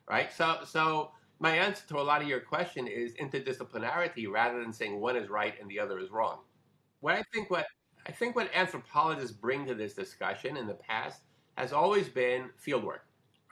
[0.09, 0.33] right?
[0.33, 4.99] So, so my answer to a lot of your question is interdisciplinarity rather than saying
[4.99, 6.39] one is right and the other is wrong.
[7.01, 7.67] What I think what
[8.11, 11.21] I think what anthropologists bring to this discussion in the past
[11.57, 13.03] has always been fieldwork,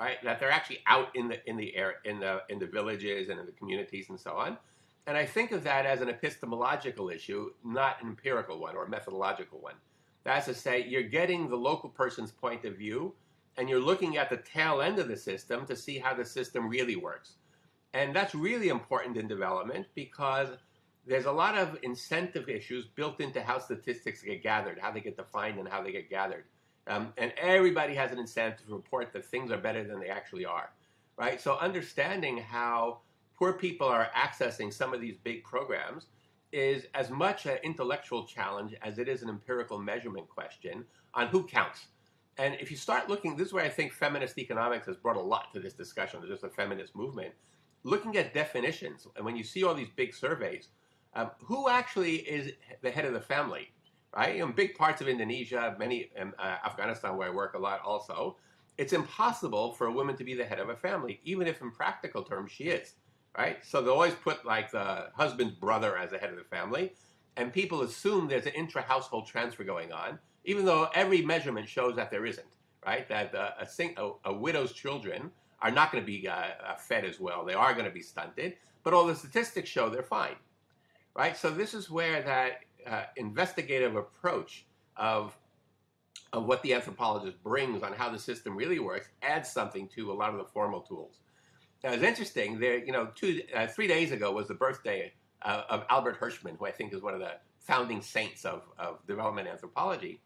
[0.00, 0.16] right?
[0.24, 3.38] That they're actually out in the in the air in the in the villages and
[3.38, 4.58] in the communities and so on.
[5.06, 8.88] And I think of that as an epistemological issue, not an empirical one or a
[8.88, 9.76] methodological one.
[10.24, 13.14] That's to say, you're getting the local person's point of view
[13.58, 16.68] and you're looking at the tail end of the system to see how the system
[16.68, 17.34] really works.
[17.94, 20.48] And that's really important in development because
[21.08, 25.16] there's a lot of incentive issues built into how statistics get gathered, how they get
[25.16, 26.44] defined, and how they get gathered.
[26.86, 30.44] Um, and everybody has an incentive to report that things are better than they actually
[30.44, 30.70] are,
[31.16, 31.40] right?
[31.40, 32.98] So understanding how
[33.36, 36.06] poor people are accessing some of these big programs
[36.52, 41.46] is as much an intellectual challenge as it is an empirical measurement question on who
[41.46, 41.86] counts.
[42.38, 45.20] And if you start looking, this is where I think feminist economics has brought a
[45.20, 46.20] lot to this discussion.
[46.26, 47.32] Just a feminist movement
[47.84, 50.68] looking at definitions, and when you see all these big surveys,
[51.14, 53.68] um, who actually is the head of the family,
[54.14, 54.36] right?
[54.36, 58.36] In big parts of Indonesia, many um, uh, Afghanistan, where I work a lot, also,
[58.76, 61.70] it's impossible for a woman to be the head of a family, even if in
[61.70, 62.94] practical terms she is,
[63.36, 63.64] right?
[63.64, 66.92] So they always put like the husband's brother as the head of the family,
[67.36, 72.10] and people assume there's an intra-household transfer going on, even though every measurement shows that
[72.10, 72.46] there isn't,
[72.86, 73.08] right?
[73.08, 77.04] That uh, a, a, a widow's children are not going to be uh, uh, fed
[77.04, 77.44] as well.
[77.44, 80.36] They are going to be stunted, but all the statistics show they're fine,
[81.18, 81.36] right?
[81.36, 84.64] So this is where that uh, investigative approach
[84.96, 85.36] of
[86.34, 90.14] of what the anthropologist brings on how the system really works adds something to a
[90.14, 91.20] lot of the formal tools.
[91.82, 92.58] Now, it's interesting.
[92.60, 96.58] There, you know, two, uh, three days ago was the birthday uh, of Albert Hirschman,
[96.58, 100.20] who I think is one of the founding saints of, of development anthropology.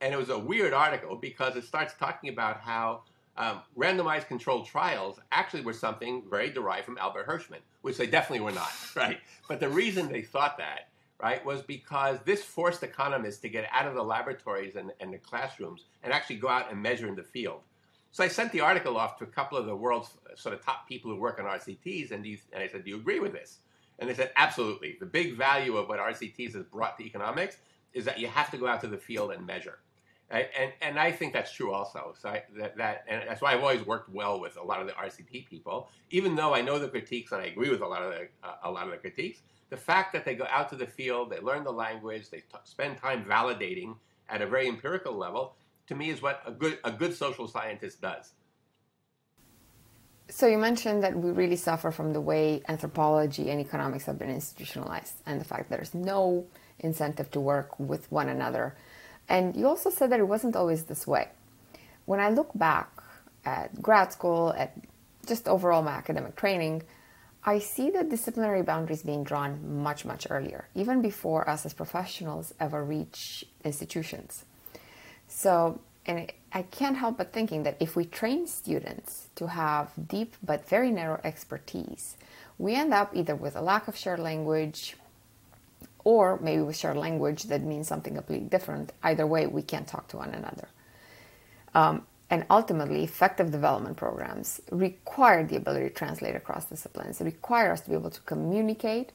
[0.00, 3.02] And it was a weird article because it starts talking about how
[3.40, 8.44] um, randomized controlled trials actually were something very derived from Albert Hirschman, which they definitely
[8.44, 9.18] were not, right?
[9.48, 13.86] But the reason they thought that, right, was because this forced economists to get out
[13.86, 17.22] of the laboratories and, and the classrooms and actually go out and measure in the
[17.22, 17.62] field.
[18.12, 20.86] So I sent the article off to a couple of the world's sort of top
[20.86, 23.60] people who work on RCTs, and, and I said, do you agree with this?
[24.00, 24.98] And they said, absolutely.
[25.00, 27.56] The big value of what RCTs has brought to economics
[27.94, 29.78] is that you have to go out to the field and measure
[30.30, 32.14] And, and I think that's true also.
[32.20, 34.86] So I, that, that and that's why I've always worked well with a lot of
[34.86, 38.02] the RCT people, even though I know the critiques and I agree with a lot
[38.02, 39.40] of the uh, a lot of the critiques.
[39.70, 42.44] The fact that they go out to the field, they learn the language, they t-
[42.64, 43.96] spend time validating
[44.28, 45.56] at a very empirical level,
[45.88, 48.32] to me is what a good a good social scientist does.
[50.28, 54.30] So you mentioned that we really suffer from the way anthropology and economics have been
[54.30, 56.46] institutionalized and the fact that there's no
[56.78, 58.76] incentive to work with one another.
[59.30, 61.28] And you also said that it wasn't always this way.
[62.04, 62.90] When I look back
[63.44, 64.76] at grad school, at
[65.24, 66.82] just overall my academic training,
[67.44, 72.52] I see the disciplinary boundaries being drawn much, much earlier, even before us as professionals
[72.58, 74.44] ever reach institutions.
[75.28, 80.34] So, and I can't help but thinking that if we train students to have deep
[80.42, 82.16] but very narrow expertise,
[82.58, 84.96] we end up either with a lack of shared language
[86.04, 88.92] or maybe with shared language that means something completely different.
[89.02, 90.68] Either way, we can't talk to one another.
[91.74, 97.80] Um, and ultimately, effective development programs require the ability to translate across disciplines, require us
[97.82, 99.10] to be able to communicate.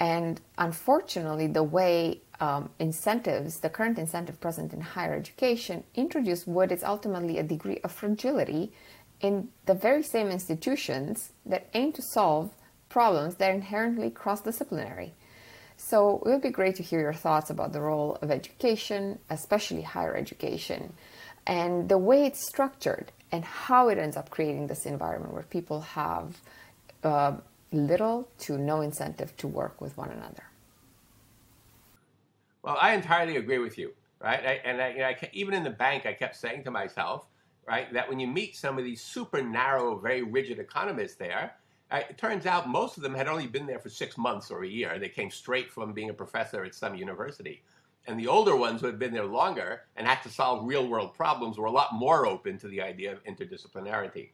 [0.00, 6.72] And unfortunately, the way um, incentives, the current incentive present in higher education, introduce what
[6.72, 8.72] is ultimately a degree of fragility
[9.20, 12.50] in the very same institutions that aim to solve
[12.88, 15.14] problems that are inherently cross disciplinary.
[15.76, 19.82] So it would be great to hear your thoughts about the role of education, especially
[19.82, 20.92] higher education,
[21.46, 25.80] and the way it's structured and how it ends up creating this environment where people
[25.82, 26.40] have
[27.04, 27.36] uh,
[27.72, 30.44] little to no incentive to work with one another.
[32.62, 34.44] Well, I entirely agree with you, right?
[34.44, 37.26] I, and I, you know, I, even in the bank, I kept saying to myself,
[37.66, 41.54] right, that when you meet some of these super narrow, very rigid economists there,
[41.92, 44.68] it turns out most of them had only been there for six months or a
[44.68, 44.98] year.
[44.98, 47.62] They came straight from being a professor at some university.
[48.08, 51.14] And the older ones who had been there longer and had to solve real world
[51.14, 54.30] problems were a lot more open to the idea of interdisciplinarity.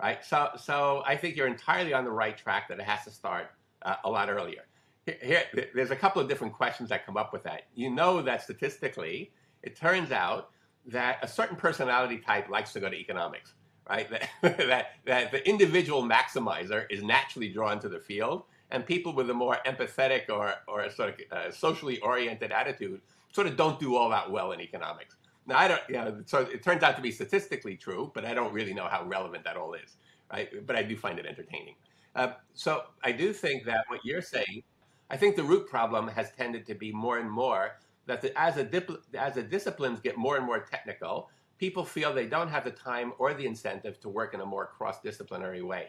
[0.00, 0.24] Right?
[0.24, 3.46] So, so I think you're entirely on the right track that it has to start
[3.82, 4.62] uh, a lot earlier.
[5.06, 7.62] Here, there's a couple of different questions that come up with that.
[7.74, 9.32] You know that statistically,
[9.62, 10.50] it turns out
[10.86, 13.54] that a certain personality type likes to go to economics,
[13.88, 14.08] right?
[14.10, 19.30] That, that, that the individual maximizer is naturally drawn to the field, and people with
[19.30, 23.00] a more empathetic or, or sort of uh, socially oriented attitude
[23.32, 25.16] sort of don't do all that well in economics.
[25.46, 28.34] Now, I don't, you know, so it turns out to be statistically true, but I
[28.34, 29.96] don't really know how relevant that all is,
[30.30, 30.66] right?
[30.66, 31.74] But I do find it entertaining.
[32.14, 34.62] Uh, so I do think that what you're saying
[35.10, 38.56] I think the root problem has tended to be more and more that the, as,
[38.56, 42.64] a dip, as the disciplines get more and more technical, people feel they don't have
[42.64, 45.88] the time or the incentive to work in a more cross-disciplinary way.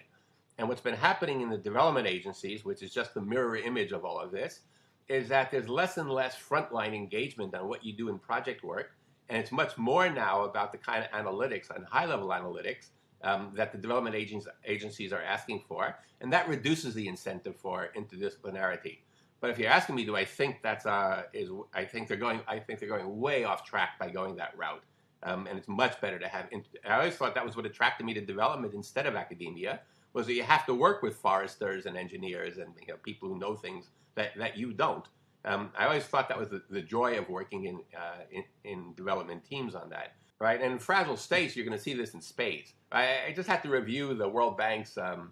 [0.57, 4.03] And what's been happening in the development agencies, which is just the mirror image of
[4.03, 4.61] all of this,
[5.07, 8.91] is that there's less and less frontline engagement on what you do in project work.
[9.29, 12.89] And it's much more now about the kind of analytics and high level analytics
[13.23, 15.95] um, that the development agencies are asking for.
[16.21, 18.99] And that reduces the incentive for interdisciplinarity.
[19.39, 22.41] But if you're asking me, do I think that's uh, is I think they're going
[22.47, 24.83] I think they're going way off track by going that route.
[25.23, 26.47] Um, and it's much better to have.
[26.87, 29.81] I always thought that was what attracted me to development instead of academia
[30.13, 33.37] was that you have to work with foresters and engineers and you know, people who
[33.37, 35.07] know things that, that you don't.
[35.45, 38.93] Um, I always thought that was the, the joy of working in, uh, in, in
[38.95, 40.61] development teams on that, right?
[40.61, 42.73] And in fragile states, you're going to see this in spades.
[42.91, 45.31] I, I just had to review the World Bank's um,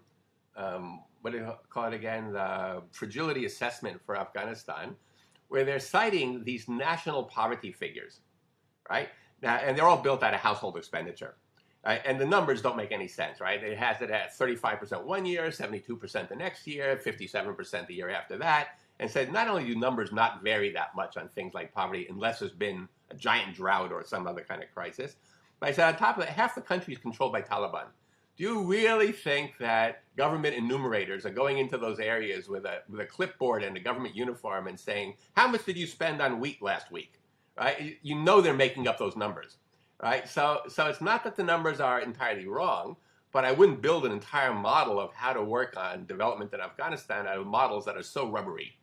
[0.56, 2.32] um, what do you call it again?
[2.32, 4.96] The fragility assessment for Afghanistan,
[5.48, 8.20] where they're citing these national poverty figures,
[8.90, 9.08] right?
[9.42, 11.36] And they're all built out of household expenditure.
[11.84, 12.02] Right?
[12.04, 13.62] And the numbers don't make any sense, right?
[13.62, 18.36] It has it at 35% one year, 72% the next year, 57% the year after
[18.38, 18.78] that.
[19.00, 22.40] And said not only do numbers not vary that much on things like poverty unless
[22.40, 25.16] there's been a giant drought or some other kind of crisis,
[25.60, 27.86] but I said on top of that, half the country is controlled by Taliban.
[28.36, 33.00] Do you really think that government enumerators are going into those areas with a, with
[33.00, 36.62] a clipboard and a government uniform and saying, how much did you spend on wheat
[36.62, 37.17] last week?
[37.58, 37.98] Right?
[38.02, 39.56] You know they're making up those numbers.
[40.02, 40.28] Right?
[40.28, 42.96] So, so it's not that the numbers are entirely wrong,
[43.32, 47.26] but I wouldn't build an entire model of how to work on development in Afghanistan
[47.26, 48.76] out of models that are so rubbery.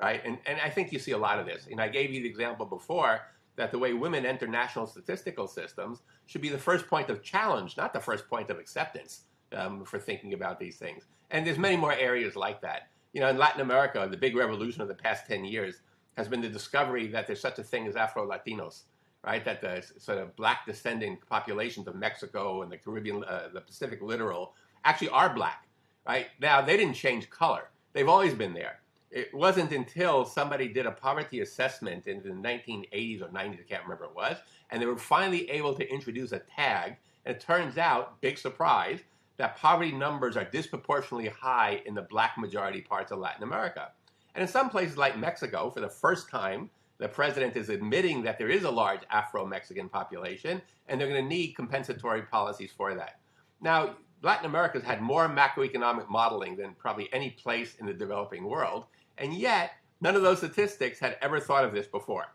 [0.00, 0.20] Right?
[0.24, 1.68] And, and I think you see a lot of this.
[1.70, 3.20] And I gave you the example before
[3.56, 7.76] that the way women enter national statistical systems should be the first point of challenge,
[7.76, 9.22] not the first point of acceptance
[9.54, 11.04] um, for thinking about these things.
[11.30, 12.88] And there's many more areas like that.
[13.12, 15.82] You know, in Latin America, the big revolution of the past 10 years
[16.16, 18.82] has been the discovery that there's such a thing as Afro-Latinos,
[19.24, 19.44] right?
[19.44, 24.02] That the sort of black descending populations of Mexico and the Caribbean, uh, the Pacific
[24.02, 24.54] littoral
[24.84, 25.66] actually are black,
[26.06, 26.26] right?
[26.40, 27.70] Now, they didn't change color.
[27.92, 28.78] They've always been there.
[29.10, 33.82] it wasn't until somebody did a poverty assessment in the 1980s or 90s, I can't
[33.82, 34.38] remember it was,
[34.70, 36.96] and they were finally able to introduce a tag.
[37.26, 39.00] And it turns out, big surprise,
[39.36, 43.90] that poverty numbers are disproportionately high in the black majority parts of Latin America.
[44.34, 48.38] And in some places like Mexico, for the first time, the president is admitting that
[48.38, 52.94] there is a large Afro Mexican population, and they're going to need compensatory policies for
[52.94, 53.18] that.
[53.60, 58.44] Now, Latin America has had more macroeconomic modeling than probably any place in the developing
[58.44, 58.84] world,
[59.18, 62.26] and yet none of those statistics had ever thought of this before.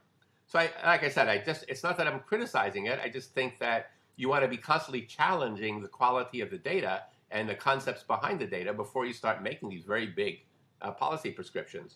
[0.47, 2.99] So, I, like I said, I just it's not that I'm criticizing it.
[3.01, 7.03] I just think that you want to be constantly challenging the quality of the data
[7.31, 10.39] and the concepts behind the data before you start making these very big
[10.81, 11.95] uh, policy prescriptions.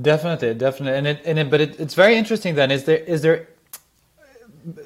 [0.00, 2.54] Definitely, definitely, and it, and it, but it, it's very interesting.
[2.54, 3.48] Then, is there is there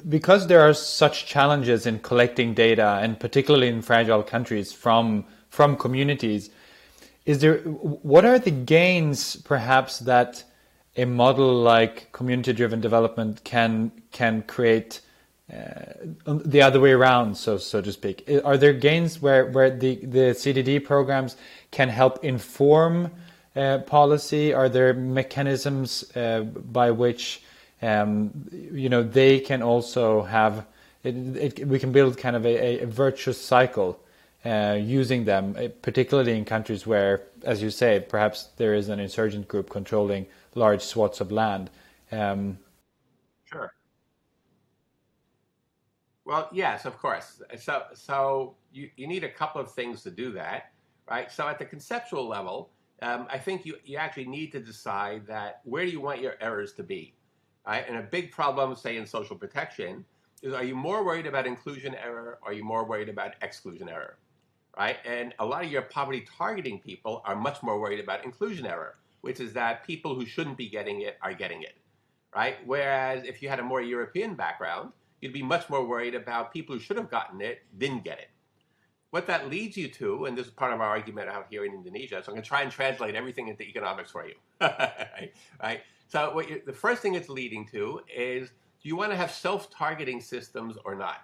[0.07, 5.75] because there are such challenges in collecting data, and particularly in fragile countries from from
[5.75, 6.49] communities,
[7.25, 10.45] is there what are the gains perhaps that
[10.95, 15.01] a model like community-driven development can can create?
[15.51, 18.29] Uh, the other way around, so so to speak.
[18.45, 21.35] Are there gains where, where the, the CDD programs
[21.71, 23.11] can help inform
[23.55, 24.53] uh, policy?
[24.53, 27.43] Are there mechanisms uh, by which
[27.81, 30.65] um, you know they can also have
[31.03, 31.15] it,
[31.59, 33.99] it, we can build kind of a, a virtuous cycle
[34.45, 38.99] uh, using them, uh, particularly in countries where, as you say, perhaps there is an
[38.99, 40.25] insurgent group controlling
[40.55, 41.69] large swaths of land.
[42.11, 42.57] Um,
[43.45, 43.73] sure.
[46.31, 47.41] Well, yes, of course.
[47.57, 50.71] So, so you, you need a couple of things to do that,
[51.09, 51.29] right?
[51.29, 52.69] So, at the conceptual level,
[53.01, 56.35] um, I think you, you actually need to decide that where do you want your
[56.39, 57.15] errors to be?
[57.67, 57.83] Right?
[57.85, 60.05] And a big problem, say, in social protection
[60.41, 63.89] is are you more worried about inclusion error or are you more worried about exclusion
[63.89, 64.17] error?
[64.77, 64.99] Right?
[65.05, 68.95] And a lot of your poverty targeting people are much more worried about inclusion error,
[69.19, 71.75] which is that people who shouldn't be getting it are getting it.
[72.33, 72.55] Right?
[72.65, 76.75] Whereas if you had a more European background, you'd be much more worried about people
[76.75, 78.29] who should have gotten it didn't get it.
[79.11, 81.73] What that leads you to, and this is part of our argument out here in
[81.73, 84.35] Indonesia, so I'm going to try and translate everything into economics for you.
[84.61, 85.81] right?
[86.07, 88.49] So what the first thing it's leading to is
[88.81, 91.17] do you want to have self-targeting systems or not?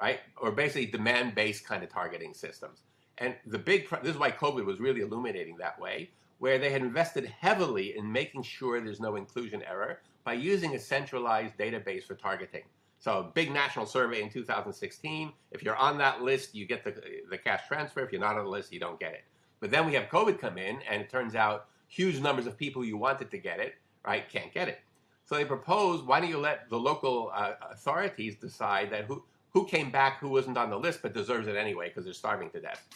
[0.00, 0.20] Right?
[0.40, 2.80] Or basically demand-based kind of targeting systems.
[3.18, 6.80] And the big this is why COVID was really illuminating that way, where they had
[6.80, 12.14] invested heavily in making sure there's no inclusion error by using a centralized database for
[12.14, 12.62] targeting.
[13.00, 15.32] So a big national survey in 2016.
[15.50, 16.94] If you're on that list, you get the,
[17.30, 18.00] the cash transfer.
[18.00, 19.24] If you're not on the list, you don't get it.
[19.58, 22.84] But then we have COVID come in, and it turns out huge numbers of people
[22.84, 23.74] you wanted to get it,
[24.06, 24.80] right, can't get it.
[25.24, 29.66] So they proposed, why don't you let the local uh, authorities decide that who, who
[29.66, 32.60] came back, who wasn't on the list, but deserves it anyway because they're starving to
[32.60, 32.86] death,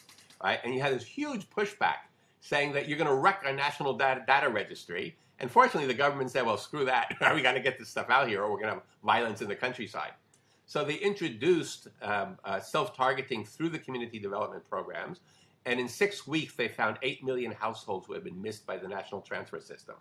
[0.43, 0.59] right?
[0.65, 2.09] And you had this huge pushback
[2.41, 5.17] saying that you're going to wreck our national data, data registry.
[5.41, 7.17] And fortunately, the government said, well, screw that.
[7.35, 9.49] we got to get this stuff out here or we're going to have violence in
[9.49, 10.13] the countryside.
[10.67, 15.21] So they introduced um, uh, self-targeting through the community development programs
[15.67, 18.89] and in six weeks, they found 8 million households who had been missed by the
[18.89, 19.97] national transfer system.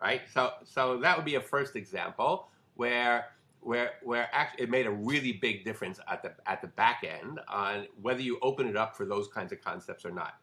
[0.00, 0.22] Right?
[0.32, 3.26] So, so that would be a first example where,
[3.60, 4.28] where, where
[4.58, 8.38] it made a really big difference at the, at the back end on whether you
[8.42, 10.34] open it up for those kinds of concepts or not.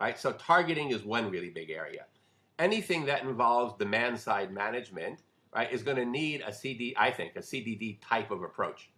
[0.00, 0.18] Right?
[0.18, 2.06] So targeting is one really big area.
[2.62, 5.18] Anything that involves demand side management
[5.52, 8.90] right, is going to need a CD, I think, a CDD type of approach.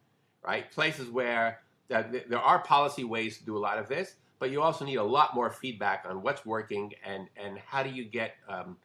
[0.46, 0.70] Right?
[0.70, 4.84] Places where there are policy ways to do a lot of this, but you also
[4.84, 8.34] need a lot more feedback on what's working and, and how do you get.
[8.48, 8.76] Um,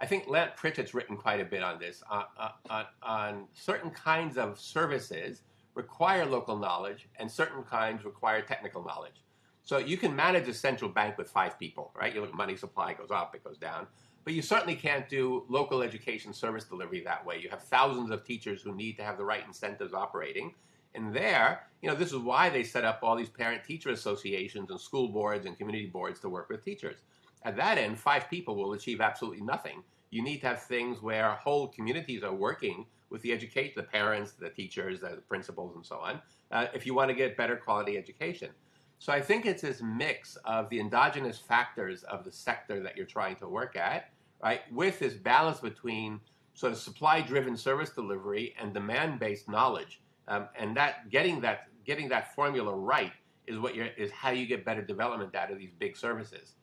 [0.00, 3.90] I think Lant Pritchett's written quite a bit on this, uh, uh, on, on certain
[3.90, 5.42] kinds of services
[5.74, 9.22] require local knowledge and certain kinds require technical knowledge.
[9.62, 12.14] So you can manage a central bank with five people, right?
[12.14, 13.88] You look money supply goes up, it goes down.
[14.26, 17.38] But you certainly can't do local education service delivery that way.
[17.40, 20.52] You have thousands of teachers who need to have the right incentives operating.
[20.96, 24.68] And there, you know, this is why they set up all these parent teacher associations
[24.68, 26.96] and school boards and community boards to work with teachers.
[27.44, 29.84] At that end, five people will achieve absolutely nothing.
[30.10, 34.32] You need to have things where whole communities are working with the educate, the parents,
[34.32, 36.20] the teachers, the principals, and so on,
[36.50, 38.50] uh, if you want to get better quality education.
[38.98, 43.06] So I think it's this mix of the endogenous factors of the sector that you're
[43.06, 44.10] trying to work at,
[44.42, 46.20] right, with this balance between
[46.54, 52.34] sort of supply-driven service delivery and demand-based knowledge um, and that getting that getting that
[52.34, 53.12] formula right
[53.46, 56.54] is what you're, is how you get better development out of these big services.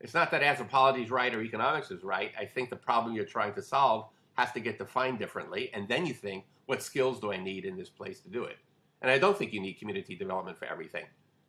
[0.00, 2.32] It's not that anthropology is right or economics is right.
[2.38, 6.06] I think the problem you're trying to solve has to get defined differently, and then
[6.06, 8.56] you think, what skills do I need in this place to do it?
[9.02, 11.04] And I don't think you need community development for everything.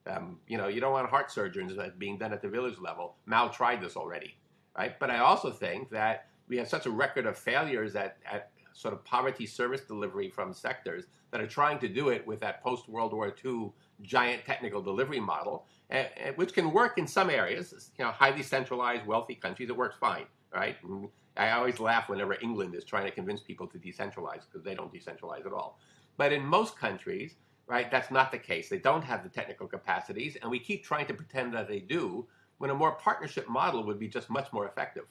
[0.07, 3.15] Um, you know, you don't want heart surgeons being done at the village level.
[3.25, 4.35] Mao tried this already,
[4.77, 4.99] right?
[4.99, 8.93] But I also think that we have such a record of failures at, at sort
[8.93, 12.89] of poverty service delivery from sectors that are trying to do it with that post
[12.89, 16.03] World War II giant technical delivery model, uh,
[16.35, 17.91] which can work in some areas.
[17.97, 20.77] You know, highly centralized, wealthy countries, it works fine, right?
[20.83, 24.75] And I always laugh whenever England is trying to convince people to decentralize because they
[24.75, 25.79] don't decentralize at all.
[26.17, 27.35] But in most countries,
[27.67, 28.67] right, that's not the case.
[28.67, 32.27] They don't have the technical capacities, and we keep trying to pretend that they do
[32.61, 35.05] when a more partnership model would be just much more effective.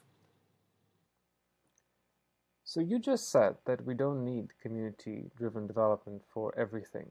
[2.63, 7.11] So you just said that we don't need community-driven development for everything.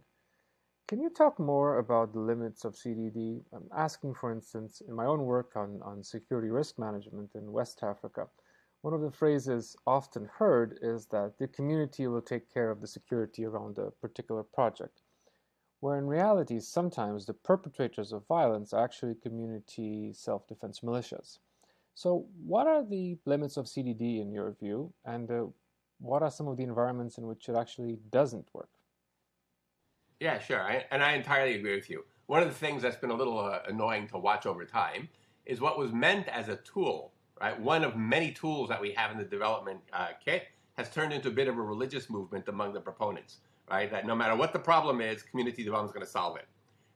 [0.88, 3.42] Can you talk more about the limits of CDD?
[3.54, 7.84] I'm asking, for instance, in my own work on, on security risk management in West
[7.84, 8.28] Africa,
[8.82, 12.88] one of the phrases often heard is that the community will take care of the
[12.88, 15.02] security around a particular project,
[15.80, 21.40] where in reality, sometimes the perpetrators of violence are actually community self-defense militias.
[21.96, 25.46] So what are the limits of CDD in your view, and uh,
[26.00, 28.70] what are some of the environments in which it actually doesn't work?
[30.20, 32.06] Yeah, sure, I, and I entirely agree with you.
[32.28, 35.10] One of the things that's been a little uh, annoying to watch over time
[35.46, 37.60] is what was meant as a tool right?
[37.60, 41.30] One of many tools that we have in the development uh, kit has turned into
[41.30, 43.38] a bit of a religious movement among the proponents,
[43.70, 43.90] right?
[43.92, 46.48] That no matter what the problem is, community development is going to solve it,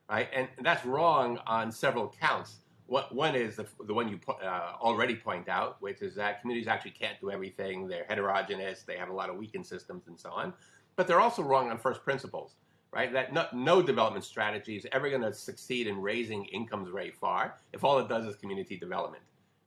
[0.10, 0.30] right?
[0.34, 2.58] And that's wrong on several counts.
[2.88, 6.68] What, one is the, the one you uh, already point out, which is that communities
[6.68, 7.88] actually can't do everything.
[7.88, 8.84] They're heterogeneous.
[8.84, 10.54] They have a lot of weakened systems and so on.
[10.96, 12.56] But they're also wrong on first principles,
[12.92, 13.12] right?
[13.14, 17.56] That no, no development strategy is ever going to succeed in raising incomes very far
[17.72, 19.24] if all it does is community development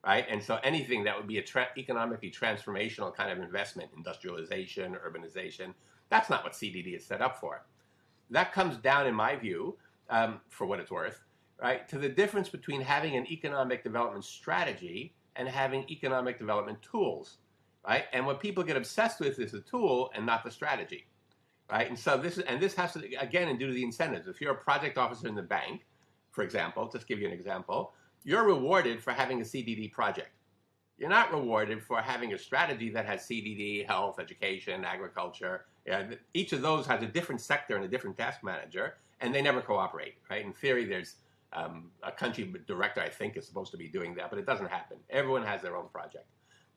[0.06, 0.24] right?
[0.30, 5.74] And so anything that would be a tra- economically transformational kind of investment, industrialization, urbanization,
[6.08, 7.64] that's not what CDD is set up for.
[8.30, 9.76] That comes down, in my view,
[10.10, 11.22] um, for what it's worth,
[11.60, 17.38] right, to the difference between having an economic development strategy and having economic development tools,
[17.86, 18.04] right?
[18.12, 21.06] And what people get obsessed with is the tool and not the strategy,
[21.70, 21.88] right?
[21.88, 24.26] And so this is, and this has to again, and due to the incentives.
[24.26, 25.86] If you're a project officer in the bank,
[26.30, 27.92] for example, just give you an example,
[28.24, 30.30] you're rewarded for having a CDD project.
[30.98, 35.66] You're not rewarded for having a strategy that has CDD, health, education, agriculture.
[36.32, 39.60] each of those has a different sector and a different task manager, and they never
[39.60, 40.44] cooperate, right?
[40.44, 41.16] In theory, there's
[41.52, 44.70] um, a country director, I think, is supposed to be doing that, but it doesn't
[44.70, 44.96] happen.
[45.10, 46.26] Everyone has their own project.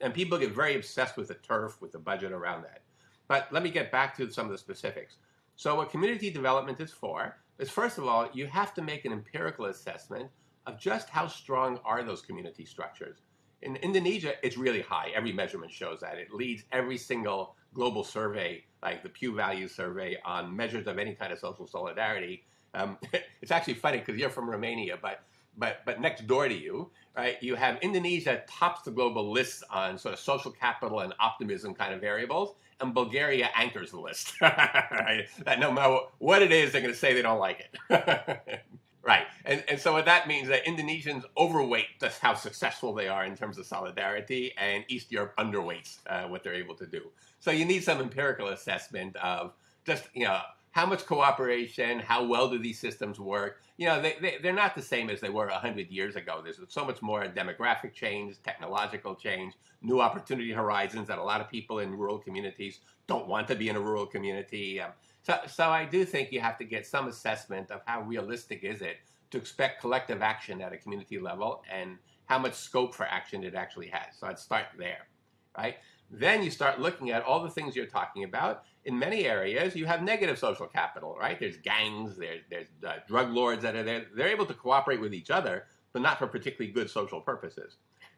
[0.02, 2.82] And people get very obsessed with the turf, with the budget around that.
[3.28, 5.18] But let me get back to some of the specifics.
[5.56, 9.12] So, what community development is for is first of all, you have to make an
[9.12, 10.30] empirical assessment
[10.66, 13.18] of just how strong are those community structures.
[13.62, 15.12] In Indonesia, it's really high.
[15.14, 16.18] Every measurement shows that.
[16.18, 21.14] It leads every single global survey, like the Pew Value survey, on measures of any
[21.14, 22.44] kind of social solidarity.
[22.74, 22.98] Um,
[23.42, 25.24] it's actually funny because you're from Romania, but
[25.58, 29.98] but but next door to you, right, you have Indonesia tops the global list on
[29.98, 34.34] sort of social capital and optimism kind of variables, and Bulgaria anchors the list.
[34.42, 35.28] right?
[35.44, 38.64] That no matter what it is, they're going to say they don't like it.
[39.10, 39.26] Right.
[39.44, 43.36] And, and so what that means that Indonesians overweight just how successful they are in
[43.36, 47.02] terms of solidarity, and East Europe underweights uh, what they're able to do.
[47.40, 49.54] So you need some empirical assessment of
[49.84, 50.40] just, you know,
[50.70, 53.64] how much cooperation, how well do these systems work?
[53.78, 56.42] You know, they, they, they're not the same as they were 100 years ago.
[56.44, 61.50] There's so much more demographic change, technological change, new opportunity horizons that a lot of
[61.50, 64.80] people in rural communities don't want to be in a rural community.
[64.80, 64.92] Um,
[65.30, 68.82] so, so I do think you have to get some assessment of how realistic is
[68.82, 68.98] it
[69.30, 73.54] to expect collective action at a community level and how much scope for action it
[73.54, 74.18] actually has.
[74.20, 75.08] So I'd start there,
[75.56, 75.76] right?
[76.10, 78.64] Then you start looking at all the things you're talking about.
[78.86, 81.40] In many areas, you have negative social capital, right?
[81.40, 84.08] There's gangs, there's, there's uh, drug lords that are there.
[84.16, 87.78] They're able to cooperate with each other, but not for particularly good social purposes,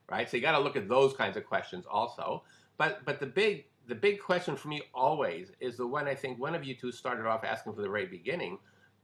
[0.10, 0.30] right?
[0.30, 2.44] So you got to look at those kinds of questions also.
[2.78, 6.40] But, but the big the big question for me always is the one I think
[6.40, 8.58] one of you two started off asking for the very beginning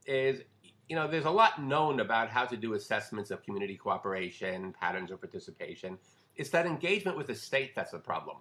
[0.05, 0.41] is
[0.87, 5.11] you know there's a lot known about how to do assessments of community cooperation patterns
[5.11, 5.97] of participation.
[6.35, 8.37] It's that engagement with the state that's the problem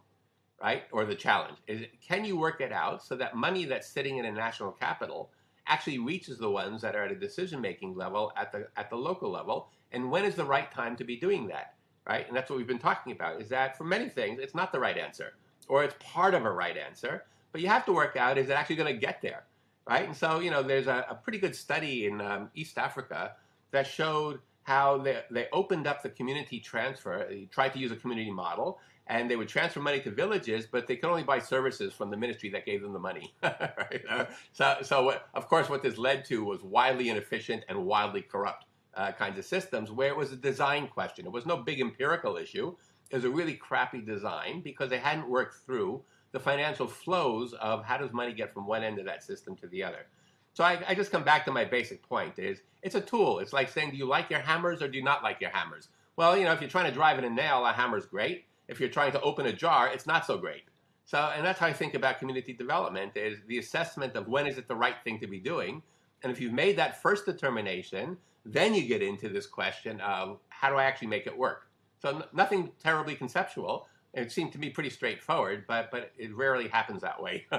[0.63, 0.85] right?
[0.91, 1.59] Or the challenge.
[1.67, 5.31] Is can you work it out so that money that's sitting in a national capital
[5.67, 8.97] actually reaches the ones that are at a decision making level at the at the
[8.97, 9.69] local level?
[9.93, 11.75] And when is the right time to be doing that
[12.09, 12.27] right?
[12.27, 14.81] And that's what we've been talking about is that for many things it's not the
[14.81, 15.35] right answer
[15.69, 18.53] or it's part of a right answer, but you have to work out is it
[18.53, 19.45] actually going to get there,
[19.89, 20.07] right?
[20.07, 23.33] And so, you know, there's a, a pretty good study in um, East Africa
[23.71, 27.97] that showed how they, they opened up the community transfer, they tried to use a
[27.97, 31.93] community model, and they would transfer money to villages, but they could only buy services
[31.93, 33.33] from the ministry that gave them the money.
[33.43, 34.03] right?
[34.11, 38.23] uh, so, so what, of course, what this led to was wildly inefficient and wildly
[38.23, 38.65] corrupt
[38.95, 41.27] uh, kinds of systems, where it was a design question.
[41.27, 42.75] It was no big empirical issue.
[43.13, 46.03] Was a really crappy design because they hadn't worked through
[46.33, 49.67] the financial flows of how does money get from one end of that system to
[49.69, 50.07] the other.
[50.53, 53.39] So I, I, just come back to my basic point: is it's a tool.
[53.39, 55.89] It's like saying, do you like your hammers or do you not like your hammers?
[56.17, 58.47] Well, you know, if you're trying to drive in a nail, a hammer's great.
[58.69, 60.65] If you're trying to open a jar, it's not so great.
[61.05, 64.59] So, and that's how I think about community development: is the assessment of when is
[64.59, 65.83] it the right thing to be doing,
[66.23, 70.71] and if you've made that first determination, then you get into this question of how
[70.71, 71.69] do I actually make it work.
[72.01, 73.89] So, nothing terribly conceptual.
[74.13, 77.47] It seemed to me pretty straightforward, but but it rarely happens that way.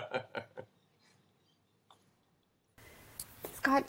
[3.53, 3.85] Scott,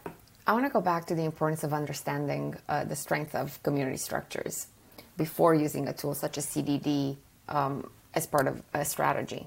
[0.46, 3.98] I want to go back to the importance of understanding uh, the strength of community
[3.98, 4.68] structures
[5.16, 7.16] before using a tool such as CDD
[7.48, 9.46] um, as part of a strategy.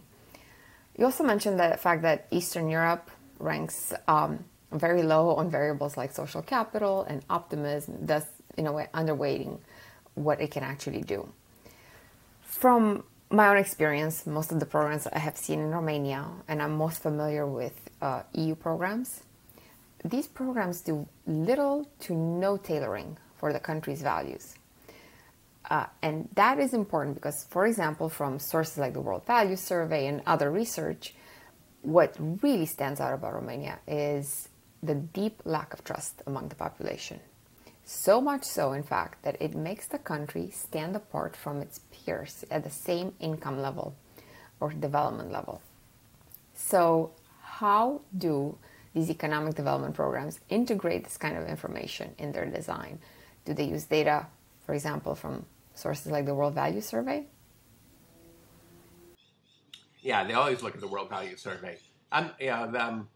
[0.97, 6.12] You also mentioned the fact that Eastern Europe ranks um, very low on variables like
[6.12, 8.26] social capital and optimism, thus,
[8.58, 9.60] in a way, underweighting
[10.16, 11.30] what it can actually do.
[12.41, 16.78] From my own experience, most of the programs I have seen in Romania, and I'm
[16.78, 19.24] most familiar with uh, EU programs,
[20.03, 24.55] these programs do little to no tailoring for the country's values.
[25.70, 30.07] Uh, and that is important because, for example, from sources like the World Values Survey
[30.07, 31.14] and other research,
[31.82, 34.49] what really stands out about Romania is
[34.84, 37.20] the deep lack of trust among the population.
[37.84, 42.46] So much so, in fact, that it makes the country stand apart from its peers
[42.50, 43.96] at the same income level
[44.60, 45.62] or development level.
[46.54, 47.12] So,
[47.42, 48.58] how do
[48.94, 53.00] these economic development programs integrate this kind of information in their design?
[53.46, 54.28] Do they use data,
[54.66, 57.26] for example, from sources like the World Value Survey?
[60.02, 61.78] Yeah, they always look at the World Value Survey.
[62.12, 63.08] Um, yeah, um,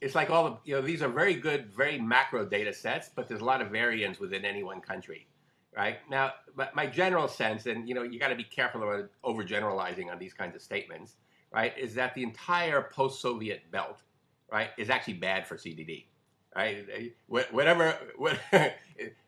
[0.00, 3.28] it's like all the you know these are very good, very macro data sets, but
[3.28, 5.26] there's a lot of variance within any one country,
[5.76, 5.98] right?
[6.10, 10.10] Now, but my general sense, and you know, you got to be careful about overgeneralizing
[10.10, 11.14] on these kinds of statements,
[11.52, 11.72] right?
[11.76, 14.02] Is that the entire post-Soviet belt
[14.50, 16.06] right, is actually bad for CDD,
[16.54, 17.12] right?
[17.28, 18.38] Whatever, what,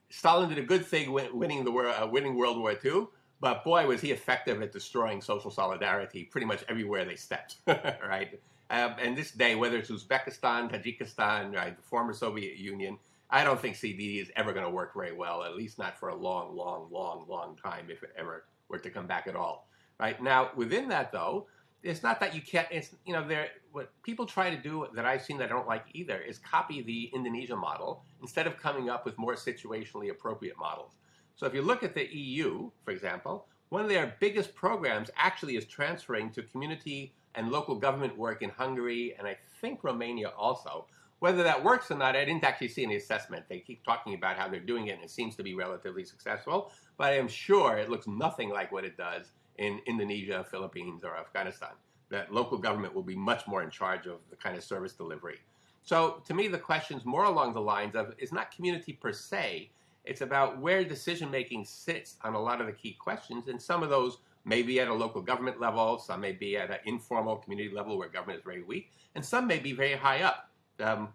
[0.09, 3.07] Stalin did a good thing winning the world, uh, winning World War II,
[3.41, 8.41] but boy, was he effective at destroying social solidarity pretty much everywhere they stepped, right?
[8.71, 12.99] Um, and this day, whether it's Uzbekistan, Tajikistan, right, the former Soviet Union,
[13.29, 16.09] I don't think CDD is ever going to work very well, at least not for
[16.09, 19.69] a long, long, long, long time, if it ever were to come back at all.
[19.99, 21.49] Right now, within that though,
[21.83, 22.69] it's not that you can't.
[22.71, 23.49] It's you know there.
[23.73, 26.83] What people try to do that I've seen that I don't like either is copy
[26.83, 30.93] the Indonesia model instead of coming up with more situationally appropriate models.
[31.37, 35.57] So if you look at the EU, for example, one of their biggest programs actually
[35.57, 40.87] is transferring to community and local government work in Hungary and I think Romania also.
[41.21, 43.45] Whether that works or not, I didn't actually see any assessment.
[43.49, 46.73] They keep talking about how they're doing it, and it seems to be relatively successful.
[46.97, 51.17] But I am sure it looks nothing like what it does in Indonesia, Philippines, or
[51.19, 51.73] Afghanistan.
[52.09, 55.41] That local government will be much more in charge of the kind of service delivery.
[55.83, 59.71] So to me, the question's more along the lines of it's not community per se,
[60.05, 63.49] it's about where decision making sits on a lot of the key questions.
[63.49, 66.71] And some of those may be at a local government level, some may be at
[66.71, 70.23] an informal community level where government is very weak, and some may be very high
[70.23, 70.51] up.
[70.81, 71.09] Um,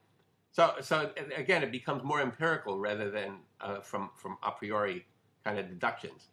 [0.52, 5.06] so, so again, it becomes more empirical rather than uh, from, from a priori
[5.44, 6.30] kind of deductions.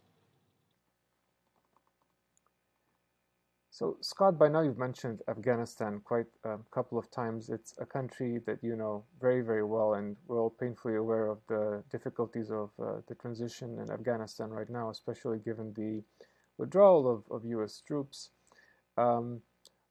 [3.74, 7.48] So, Scott, by now you've mentioned Afghanistan quite a couple of times.
[7.48, 11.38] It's a country that you know very, very well, and we're all painfully aware of
[11.48, 16.02] the difficulties of uh, the transition in Afghanistan right now, especially given the
[16.58, 18.30] withdrawal of, of US troops.
[18.96, 19.40] Um,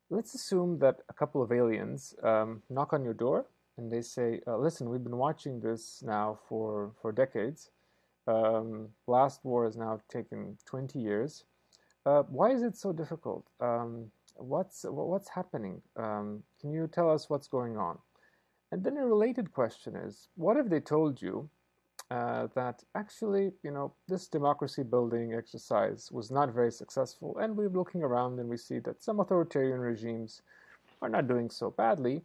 [0.09, 3.45] let's assume that a couple of aliens um, knock on your door
[3.77, 7.71] and they say, uh, listen, we've been watching this now for, for decades.
[8.27, 11.45] Um, last war has now taken 20 years
[12.05, 13.45] uh, why is it so difficult?
[13.59, 15.81] Um, what's what's happening?
[15.95, 17.99] Um, can you tell us what's going on?
[18.71, 21.49] And then a related question is, what if they told you
[22.11, 27.69] uh, that actually, you know, this democracy building exercise was not very successful, and we're
[27.69, 30.41] looking around and we see that some authoritarian regimes
[31.01, 32.21] are not doing so badly.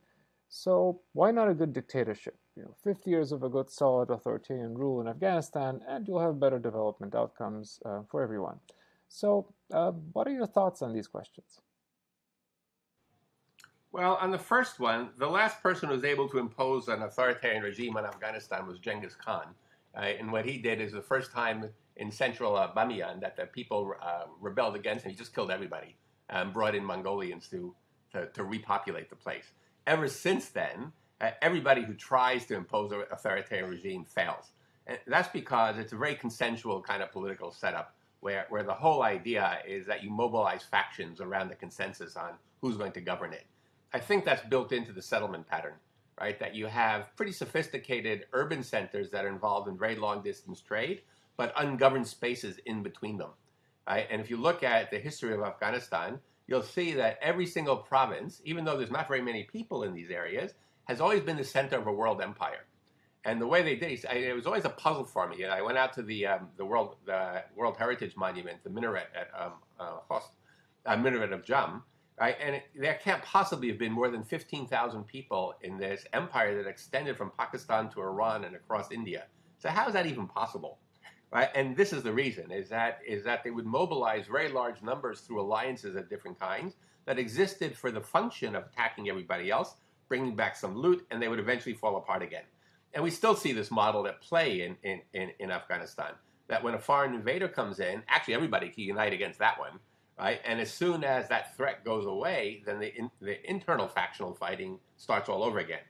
[0.48, 2.36] So why not a good dictatorship?
[2.56, 6.40] You know, 50 years of a good solid authoritarian rule in Afghanistan, and you'll have
[6.40, 8.58] better development outcomes uh, for everyone.
[9.08, 11.60] So, uh, what are your thoughts on these questions?
[13.92, 17.62] Well, on the first one, the last person who was able to impose an authoritarian
[17.62, 19.54] regime on Afghanistan was Genghis Khan.
[19.96, 23.46] Uh, and what he did is the first time in central uh, Bamiyan that the
[23.46, 25.10] people uh, rebelled against him.
[25.10, 25.96] He just killed everybody
[26.28, 27.74] and brought in Mongolians to,
[28.12, 29.52] to, to repopulate the place.
[29.86, 34.50] Ever since then, uh, everybody who tries to impose an authoritarian regime fails.
[34.86, 39.02] And that's because it's a very consensual kind of political setup where, where the whole
[39.02, 43.46] idea is that you mobilize factions around the consensus on who's going to govern it.
[43.92, 45.74] I think that's built into the settlement pattern,
[46.20, 46.38] right?
[46.38, 51.02] That you have pretty sophisticated urban centers that are involved in very long distance trade,
[51.36, 53.30] but ungoverned spaces in between them.
[53.86, 54.06] Right?
[54.10, 58.40] And if you look at the history of Afghanistan, you'll see that every single province,
[58.44, 60.54] even though there's not very many people in these areas,
[60.84, 62.66] has always been the center of a world empire.
[63.24, 65.44] And the way they did it, it was always a puzzle for me.
[65.44, 69.28] I went out to the um, the world the World Heritage Monument, the minaret at
[69.36, 70.28] um, uh, Host,
[70.86, 71.82] uh, minaret of Jam,
[72.18, 72.36] right?
[72.40, 76.56] And it, there can't possibly have been more than fifteen thousand people in this empire
[76.62, 79.24] that extended from Pakistan to Iran and across India.
[79.58, 80.78] So how is that even possible?
[81.32, 81.48] Right?
[81.54, 85.20] And this is the reason: is that is that they would mobilize very large numbers
[85.20, 86.74] through alliances of different kinds
[87.06, 89.76] that existed for the function of attacking everybody else,
[90.08, 92.42] bringing back some loot, and they would eventually fall apart again.
[92.94, 96.12] And we still see this model at play in, in, in, in Afghanistan.
[96.48, 99.78] That when a foreign invader comes in, actually everybody can unite against that one,
[100.18, 100.40] right?
[100.44, 104.78] And as soon as that threat goes away, then the, in, the internal factional fighting
[104.96, 105.80] starts all over again.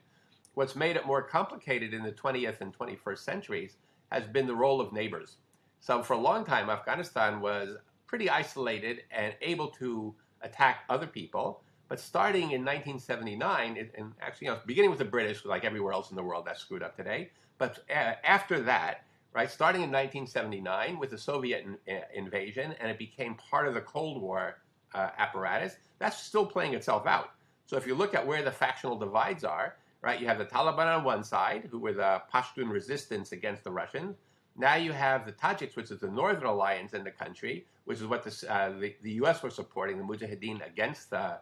[0.53, 3.77] What's made it more complicated in the 20th and 21st centuries
[4.11, 5.37] has been the role of neighbors.
[5.79, 11.61] So for a long time, Afghanistan was pretty isolated and able to attack other people
[11.89, 16.09] but starting in 1979, and actually, you know, beginning with the British, like everywhere else
[16.09, 17.29] in the world, that's screwed up today.
[17.57, 19.05] But uh, after that,
[19.37, 23.75] right, starting in 1979 with the Soviet in, uh, invasion, and it became part of
[23.75, 24.57] the Cold War
[24.95, 27.29] uh, apparatus, that's still playing itself out.
[27.67, 30.87] So if you look at where the factional divides are, right, you have the Taliban
[30.87, 34.17] on one side, who were the Pashtun resistance against the Russians.
[34.55, 38.07] Now you have the Tajiks, which is the northern alliance in the country, which is
[38.07, 39.43] what the, uh, the, the, U.S.
[39.43, 41.37] was supporting, the Mujahideen against the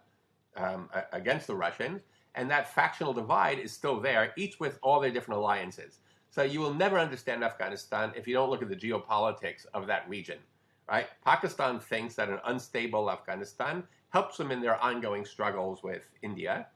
[0.57, 2.01] um, against the Russians,
[2.33, 5.99] and that factional divide is still there, each with all their different alliances.
[6.35, 10.07] So you will never understand Afghanistan if you don't look at the geopolitics of that
[10.09, 10.37] region.
[10.85, 11.07] Right?
[11.23, 16.67] Pakistan thinks that an unstable Afghanistan helps them in their ongoing struggles with India.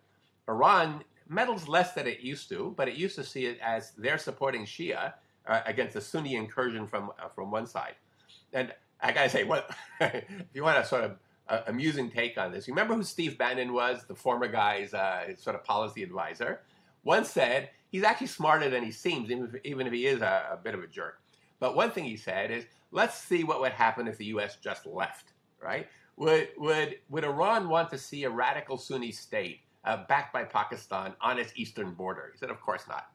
[0.48, 4.18] Iran meddles less than it used to, but it used to see it as they're
[4.18, 7.96] supporting Shia uh, against the Sunni incursion from uh, from one side.
[8.54, 11.18] And I gotta say, what if you want a sort of
[11.50, 12.66] uh, amusing take on this.
[12.66, 16.62] You remember who Steve Bannon was, the former guy's uh, sort of policy advisor?
[17.04, 20.50] Once said he's actually smarter than he seems, even if, even if he is a,
[20.52, 21.20] a bit of a jerk.
[21.60, 24.58] But one thing he said is, let's see what would happen if the U.S.
[24.62, 25.88] just left, right?
[26.18, 31.14] Would, would, would Iran want to see a radical Sunni state uh, backed by Pakistan
[31.22, 32.30] on its eastern border?
[32.34, 33.08] He said, of course not,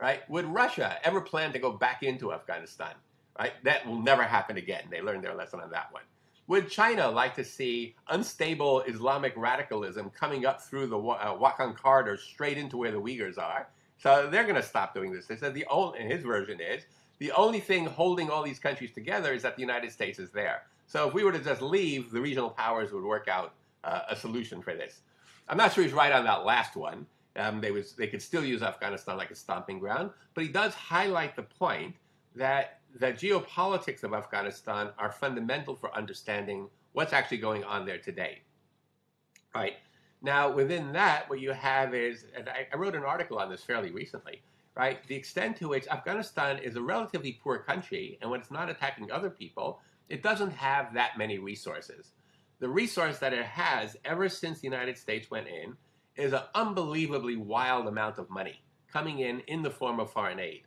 [0.00, 0.28] right?
[0.28, 2.94] Would Russia ever plan to go back into Afghanistan,
[3.38, 3.52] right?
[3.64, 4.84] That will never happen again.
[4.90, 6.02] They learned their lesson on that one.
[6.48, 12.16] Would China like to see unstable Islamic radicalism coming up through the uh, Wakhan corridor
[12.16, 13.68] straight into where the Uyghurs are?
[13.98, 15.26] So they're going to stop doing this.
[15.26, 16.84] They said the and his version is,
[17.18, 20.62] the only thing holding all these countries together is that the United States is there.
[20.86, 23.52] So if we were to just leave, the regional powers would work out
[23.84, 25.00] uh, a solution for this.
[25.48, 27.06] I'm not sure he's right on that last one.
[27.36, 30.74] Um, they, was, they could still use Afghanistan like a stomping ground, but he does
[30.74, 31.94] highlight the point
[32.36, 38.42] that the geopolitics of Afghanistan are fundamental for understanding what's actually going on there today.
[39.54, 39.74] Right.
[40.20, 43.62] Now, within that, what you have is, and I, I wrote an article on this
[43.62, 44.42] fairly recently,
[44.76, 45.06] right?
[45.06, 49.10] The extent to which Afghanistan is a relatively poor country, and when it's not attacking
[49.10, 52.12] other people, it doesn't have that many resources.
[52.58, 55.76] The resource that it has ever since the United States went in
[56.16, 58.60] is an unbelievably wild amount of money
[58.92, 60.62] coming in in the form of foreign aid.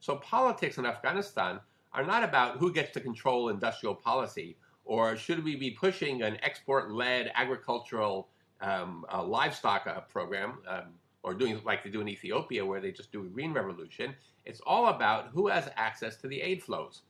[0.00, 1.60] So politics in Afghanistan
[1.92, 6.38] are not about who gets to control industrial policy or should we be pushing an
[6.42, 8.28] export-led agricultural
[8.60, 12.92] um, uh, livestock uh, program um, or doing like they do in Ethiopia where they
[12.92, 14.14] just do a green revolution.
[14.44, 17.02] It's all about who has access to the aid flows,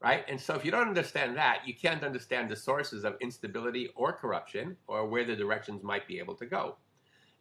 [0.00, 0.24] right?
[0.26, 4.12] And so if you don't understand that, you can't understand the sources of instability or
[4.12, 6.76] corruption or where the directions might be able to go.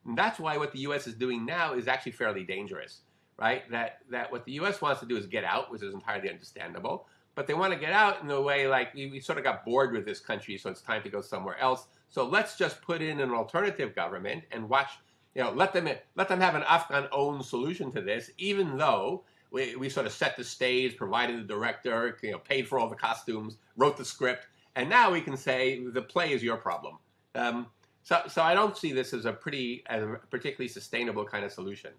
[0.05, 1.07] And that's why what the U.S.
[1.07, 3.01] is doing now is actually fairly dangerous
[3.39, 3.69] right?
[3.71, 4.81] That that what the U.S.
[4.81, 7.07] wants to do is get out, which is entirely understandable.
[7.35, 9.65] But they want to get out in a way like we, we sort of got
[9.65, 11.87] bored with this country, so it's time to go somewhere else.
[12.09, 14.91] So let's just put in an alternative government and watch.
[15.33, 19.75] You know, let them let them have an Afghan-owned solution to this, even though we,
[19.75, 22.95] we sort of set the stage, provided the director, you know, paid for all the
[22.95, 26.97] costumes, wrote the script, and now we can say the play is your problem.
[27.35, 27.67] Um,
[28.03, 31.51] so, so I don't see this as a pretty, as a particularly sustainable kind of
[31.51, 31.91] solution.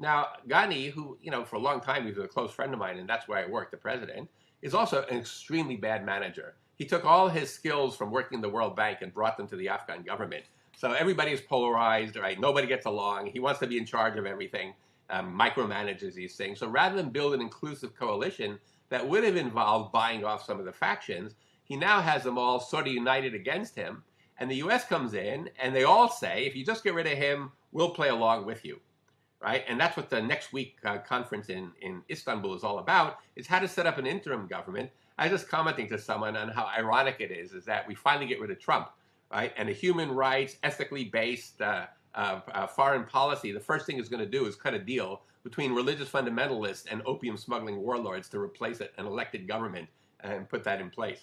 [0.00, 2.78] Now, Ghani, who, you know, for a long time he was a close friend of
[2.78, 4.28] mine, and that's where I worked, the president,
[4.62, 6.54] is also an extremely bad manager.
[6.76, 9.56] He took all his skills from working in the World Bank and brought them to
[9.56, 10.44] the Afghan government.
[10.76, 12.38] So everybody is polarized, right?
[12.38, 13.26] Nobody gets along.
[13.26, 14.74] He wants to be in charge of everything,
[15.10, 16.60] um, micromanages these things.
[16.60, 20.64] So rather than build an inclusive coalition that would have involved buying off some of
[20.64, 21.34] the factions,
[21.64, 24.04] he now has them all sort of united against him.
[24.38, 27.18] And the US comes in and they all say, if you just get rid of
[27.18, 28.78] him, we'll play along with you
[29.40, 29.64] right?
[29.68, 33.46] And that's what the next week uh, conference in, in Istanbul is all about, is
[33.46, 34.90] how to set up an interim government.
[35.16, 38.26] I was just commenting to someone on how ironic it is, is that we finally
[38.26, 38.90] get rid of Trump,
[39.32, 39.52] right?
[39.56, 44.08] And a human rights, ethically based uh, uh, uh foreign policy, the first thing it's
[44.08, 48.38] going to do is cut a deal between religious fundamentalists and opium smuggling warlords to
[48.38, 49.88] replace it, an elected government
[50.20, 51.20] and put that in place.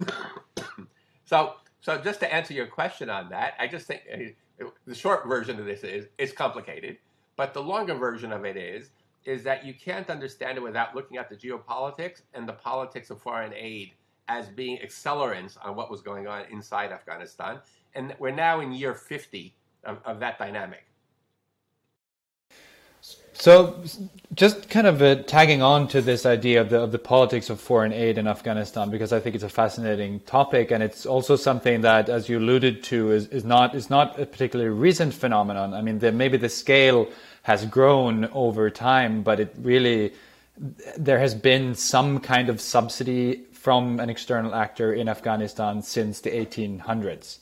[1.24, 5.26] so, so just to answer your question on that, I just think uh, the short
[5.26, 6.98] version of this is it's complicated.
[7.36, 8.90] But the longer version of it is
[9.24, 13.20] is that you can't understand it without looking at the geopolitics and the politics of
[13.20, 13.92] foreign aid
[14.28, 17.58] as being accelerants on what was going on inside Afghanistan.
[17.94, 19.54] And we're now in year 50
[19.84, 20.84] of, of that dynamic.
[23.36, 23.82] So,
[24.34, 27.60] just kind of uh, tagging on to this idea of the of the politics of
[27.60, 31.80] foreign aid in Afghanistan, because I think it's a fascinating topic, and it's also something
[31.82, 35.74] that, as you alluded to, is, is not is not a particularly recent phenomenon.
[35.74, 37.08] I mean, the, maybe the scale
[37.42, 40.12] has grown over time, but it really
[40.96, 46.30] there has been some kind of subsidy from an external actor in Afghanistan since the
[46.30, 47.38] 1800s.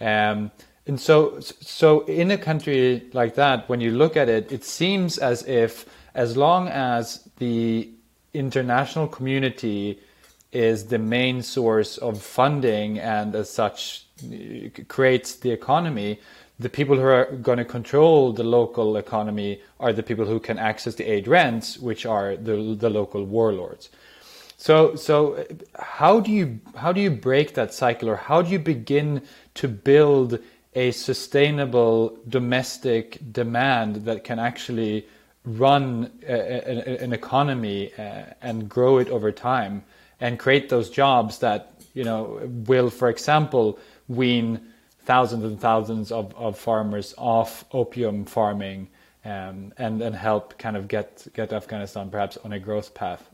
[0.00, 0.50] Um,
[0.88, 5.18] and so, so in a country like that, when you look at it, it seems
[5.18, 5.84] as if
[6.14, 7.90] as long as the
[8.32, 10.00] international community
[10.50, 16.18] is the main source of funding and as such uh, creates the economy,
[16.58, 20.58] the people who are going to control the local economy are the people who can
[20.58, 23.90] access the aid rents, which are the, the local warlords.
[24.56, 25.44] So, so uh,
[25.78, 29.22] how do you how do you break that cycle, or how do you begin
[29.54, 30.40] to build
[30.74, 35.06] a sustainable domestic demand that can actually
[35.44, 39.82] run a, a, an economy uh, and grow it over time
[40.20, 44.60] and create those jobs that you know will for example wean
[45.04, 48.88] thousands and thousands of, of farmers off opium farming
[49.24, 53.28] um, and and help kind of get get Afghanistan perhaps on a growth path.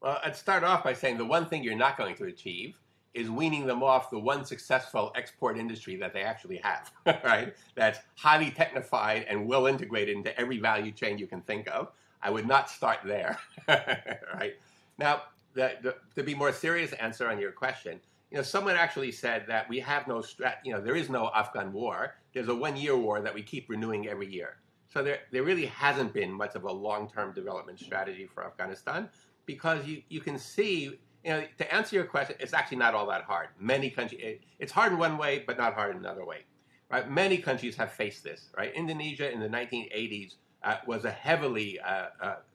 [0.00, 2.74] Well I'd start off by saying the one thing you're not going to achieve
[3.14, 6.90] is weaning them off the one successful export industry that they actually have,
[7.24, 7.54] right?
[7.74, 11.92] That's highly technified and well integrated into every value chain you can think of.
[12.22, 13.38] I would not start there,
[13.68, 14.54] right?
[14.98, 15.22] Now,
[15.54, 18.00] the, the, to be more serious answer on your question,
[18.30, 21.30] you know, someone actually said that we have no strat, you know, there is no
[21.34, 22.14] Afghan war.
[22.32, 24.56] There's a one-year war that we keep renewing every year.
[24.88, 29.08] So there, there really hasn't been much of a long-term development strategy for Afghanistan
[29.44, 33.06] because you, you can see you know, to answer your question, it's actually not all
[33.06, 33.48] that hard.
[33.58, 36.44] Many countries, it, it's hard in one way, but not hard in another way.
[36.90, 37.08] Right?
[37.10, 38.48] Many countries have faced this.
[38.56, 38.74] Right?
[38.74, 42.06] Indonesia in the 1980s uh, was a heavily uh,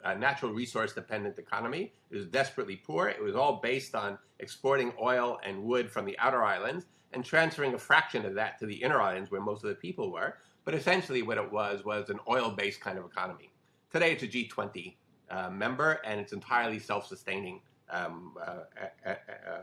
[0.04, 1.94] uh, natural resource dependent economy.
[2.12, 3.08] It was desperately poor.
[3.08, 7.74] It was all based on exporting oil and wood from the outer islands and transferring
[7.74, 10.36] a fraction of that to the inner islands where most of the people were.
[10.66, 13.50] But essentially, what it was was an oil based kind of economy.
[13.92, 14.96] Today, it's a G20
[15.30, 19.14] uh, member and it's entirely self sustaining um, uh,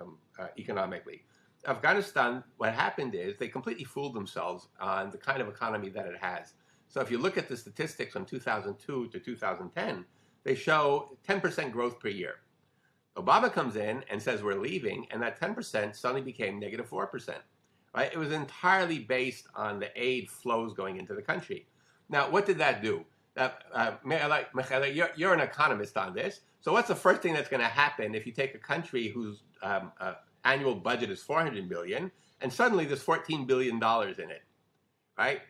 [0.00, 1.24] um, uh, economically.
[1.66, 6.16] Afghanistan, what happened is they completely fooled themselves on the kind of economy that it
[6.20, 6.52] has.
[6.88, 10.04] So if you look at the statistics from 2002 to 2010,
[10.44, 12.36] they show 10% growth per year.
[13.16, 17.34] Obama comes in and says we're leaving, and that 10% suddenly became negative 4%.
[17.94, 18.12] Right?
[18.12, 21.66] It was entirely based on the aid flows going into the country.
[22.08, 23.04] Now, what did that do?
[23.36, 23.92] Uh, uh,
[24.92, 26.40] you're, you're an economist on this.
[26.64, 29.42] So what's the first thing that's going to happen if you take a country whose
[29.62, 30.14] um, uh,
[30.46, 32.10] annual budget is 400 billion
[32.40, 34.40] and suddenly there's 14 billion dollars in it,
[35.18, 35.42] right?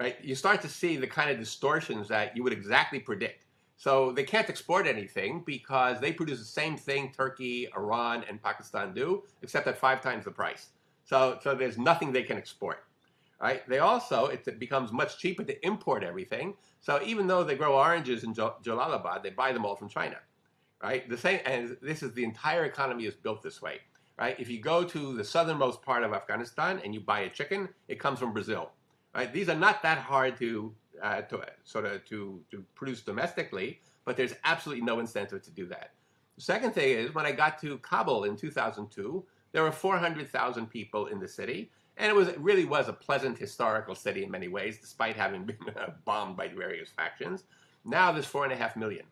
[0.00, 0.16] Right?
[0.22, 3.44] You start to see the kind of distortions that you would exactly predict.
[3.76, 8.94] So they can't export anything because they produce the same thing Turkey, Iran, and Pakistan
[8.94, 10.68] do, except at five times the price.
[11.04, 12.84] So, so there's nothing they can export.
[13.42, 13.68] Right?
[13.68, 16.54] They also, it becomes much cheaper to import everything.
[16.80, 20.18] So even though they grow oranges in Jalalabad, they buy them all from China,
[20.80, 21.08] right?
[21.08, 23.80] The same, and this is the entire economy is built this way,
[24.16, 24.38] right?
[24.38, 27.98] If you go to the southernmost part of Afghanistan and you buy a chicken, it
[27.98, 28.70] comes from Brazil,
[29.12, 29.32] right?
[29.32, 30.72] These are not that hard to
[31.02, 35.66] uh, to sort of to to produce domestically, but there's absolutely no incentive to do
[35.66, 35.90] that.
[36.36, 41.06] The second thing is when I got to Kabul in 2002, there were 400,000 people
[41.06, 41.70] in the city,
[42.02, 45.44] And it was it really was a pleasant historical city in many ways, despite having
[45.46, 45.56] been
[46.04, 47.44] bombed by various factions.
[47.84, 49.06] Now there's four and a half million.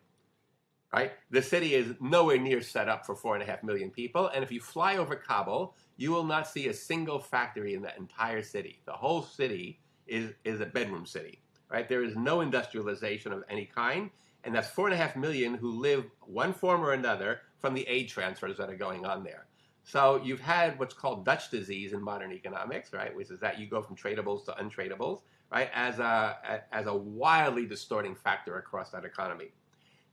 [0.91, 1.13] Right?
[1.29, 4.27] The city is nowhere near set up for four and a half million people.
[4.27, 7.97] And if you fly over Kabul, you will not see a single factory in that
[7.97, 8.81] entire city.
[8.83, 11.39] The whole city is, is a bedroom city.
[11.71, 11.87] Right?
[11.87, 14.09] There is no industrialization of any kind.
[14.43, 17.87] And that's four and a half million who live one form or another from the
[17.87, 19.45] aid transfers that are going on there.
[19.83, 23.15] So you've had what's called Dutch disease in modern economics, right?
[23.15, 25.21] Which is that you go from tradables to untradables,
[25.51, 25.69] right?
[25.73, 29.51] As a as a wildly distorting factor across that economy.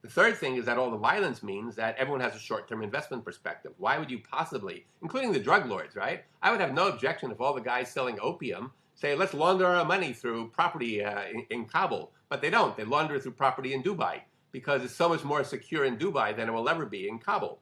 [0.02, 3.24] The third thing is that all the violence means that everyone has a short-term investment
[3.24, 3.72] perspective.
[3.78, 6.24] Why would you possibly, including the drug lords, right?
[6.40, 9.84] I would have no objection if all the guys selling opium say, let's launder our
[9.84, 12.76] money through property uh, in, in Kabul, but they don't.
[12.76, 14.20] They launder it through property in Dubai
[14.52, 17.58] because it's so much more secure in Dubai than it will ever be in Kabul.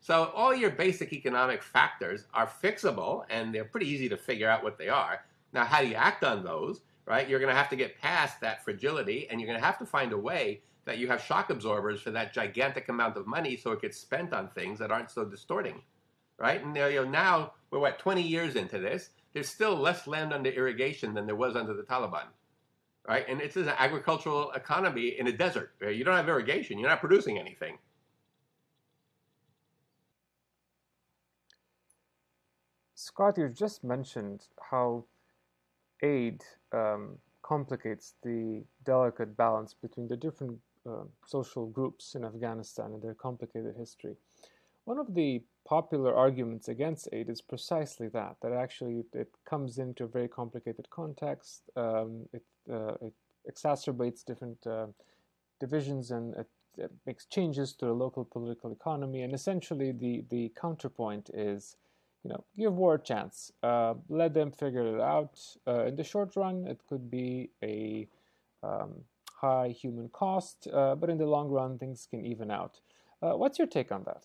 [0.00, 4.64] So all your basic economic factors are fixable and they're pretty easy to figure out
[4.64, 5.20] what they are.
[5.52, 7.28] Now, how do you act on those, right?
[7.28, 9.86] You're going to have to get past that fragility and you're going to have to
[9.86, 13.72] find a way that you have shock absorbers for that gigantic amount of money so
[13.72, 15.82] it gets spent on things that aren't so distorting,
[16.38, 16.64] right?
[16.64, 19.10] And you know, now we're what, 20 years into this.
[19.34, 22.24] There's still less land under irrigation than there was under the Taliban,
[23.06, 23.26] right?
[23.28, 25.72] And it's an agricultural economy in a desert.
[25.80, 26.78] You don't have irrigation.
[26.78, 27.76] You're not producing anything.
[33.10, 35.04] Scott, you've just mentioned how
[36.00, 43.02] aid um, complicates the delicate balance between the different uh, social groups in Afghanistan and
[43.02, 44.14] their complicated history.
[44.84, 50.04] One of the popular arguments against aid is precisely that, that actually it comes into
[50.04, 53.12] a very complicated context, um, it, uh, it,
[53.52, 54.86] exacerbates different uh,
[55.58, 56.46] divisions and it,
[56.78, 61.74] it, makes changes to the local political economy, and essentially the, the counterpoint is
[62.22, 63.52] you know, give war a chance.
[63.62, 65.40] Uh, let them figure it out.
[65.66, 68.08] Uh, in the short run, it could be a
[68.62, 69.04] um,
[69.40, 72.80] high human cost, uh, but in the long run, things can even out.
[73.22, 74.24] Uh, what's your take on that?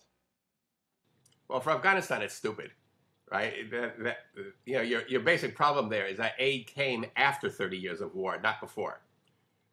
[1.48, 2.70] Well, for Afghanistan, it's stupid,
[3.30, 3.70] right?
[3.70, 4.18] That, that,
[4.66, 8.14] you know, your, your basic problem there is that aid came after 30 years of
[8.14, 9.00] war, not before,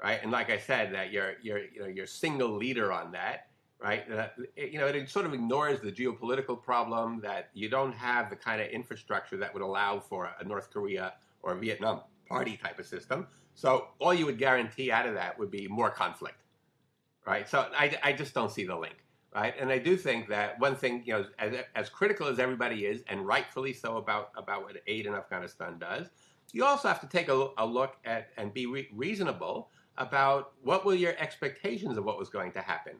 [0.02, 0.20] right?
[0.22, 3.48] And like I said, that your, your, you know, your single leader on that
[3.84, 4.10] right?
[4.10, 8.30] Uh, it, you know, it sort of ignores the geopolitical problem that you don't have
[8.30, 11.14] the kind of infrastructure that would allow for a North Korea
[11.44, 13.28] or a Vietnam party type of system.
[13.56, 16.44] So all you would guarantee out of that would be more conflict,
[17.28, 17.48] right?
[17.48, 18.96] So I, I just don't see the link,
[19.36, 19.54] right?
[19.60, 23.04] And I do think that one thing, you know, as, as critical as everybody is,
[23.10, 26.08] and rightfully so about about what aid in Afghanistan does,
[26.54, 30.86] you also have to take a, a look at and be re- reasonable about what
[30.86, 32.94] were your expectations of what was going to happen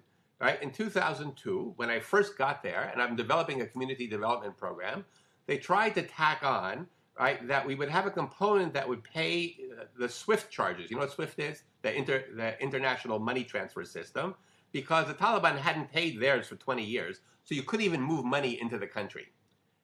[0.44, 0.62] right?
[0.62, 5.06] In 2002, when I first got there, and I'm developing a community development program,
[5.46, 6.86] they tried to tack on,
[7.18, 10.91] right, that we would have a component that would pay uh, the SWIFT charges.
[10.91, 11.64] You know what SWIFT is?
[11.82, 14.36] The, inter, the international money transfer system,
[14.74, 18.60] because the Taliban hadn't paid theirs for 20 years, so you couldn't even move money
[18.60, 19.28] into the country,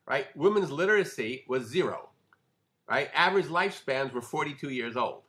[0.08, 0.28] right?
[0.36, 2.10] Women's literacy was zero,
[2.90, 3.10] right?
[3.14, 5.22] Average lifespans were 42 years old.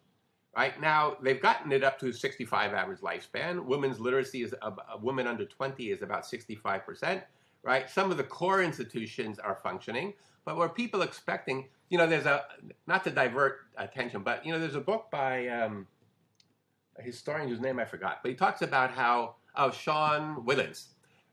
[0.56, 3.64] Right now, they've gotten it up to 65 average lifespan.
[3.64, 7.22] Women's literacy is a, a woman under 20 is about 65 percent.
[7.62, 10.14] Right, some of the core institutions are functioning,
[10.46, 11.68] but were people expecting?
[11.90, 12.44] You know, there's a
[12.86, 15.86] not to divert attention, but you know, there's a book by um,
[16.98, 20.86] a historian whose name I forgot, but he talks about how oh Sean Wilentz,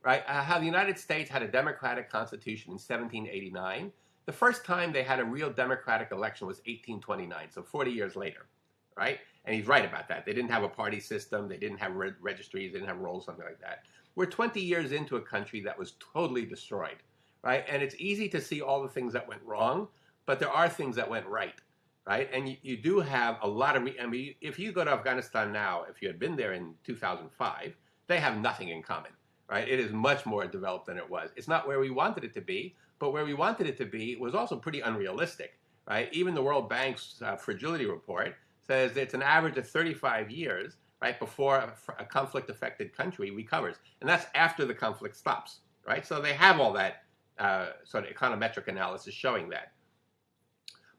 [0.03, 0.21] right?
[0.27, 3.91] Uh, how the United States had a democratic constitution in 1789.
[4.25, 8.47] The first time they had a real democratic election was 1829, so 40 years later
[8.97, 9.19] right?
[9.45, 10.25] And he's right about that.
[10.25, 13.25] They didn't have a party system, they didn't have re- registries, they didn't have rolls,
[13.25, 13.83] something like that.
[14.15, 16.97] We're 20 years into a country that was totally destroyed,
[17.43, 17.63] right?
[17.69, 19.87] And it's easy to see all the things that went wrong,
[20.25, 21.61] but there are things that went right,
[22.05, 22.29] right?
[22.33, 24.91] And you, you do have a lot of, re- I mean, if you go to
[24.91, 27.77] Afghanistan now, if you had been there in 2005,
[28.07, 29.11] they have nothing in common,
[29.49, 29.67] right?
[29.67, 31.29] It is much more developed than it was.
[31.35, 34.15] It's not where we wanted it to be, but where we wanted it to be
[34.15, 36.09] was also pretty unrealistic, right?
[36.11, 38.35] Even the World Bank's uh, fragility report
[38.67, 43.77] says it's an average of 35 years, right, before a, a conflict affected country recovers.
[44.01, 46.05] And that's after the conflict stops, right?
[46.05, 47.03] So they have all that
[47.39, 49.71] uh, sort of econometric analysis showing that.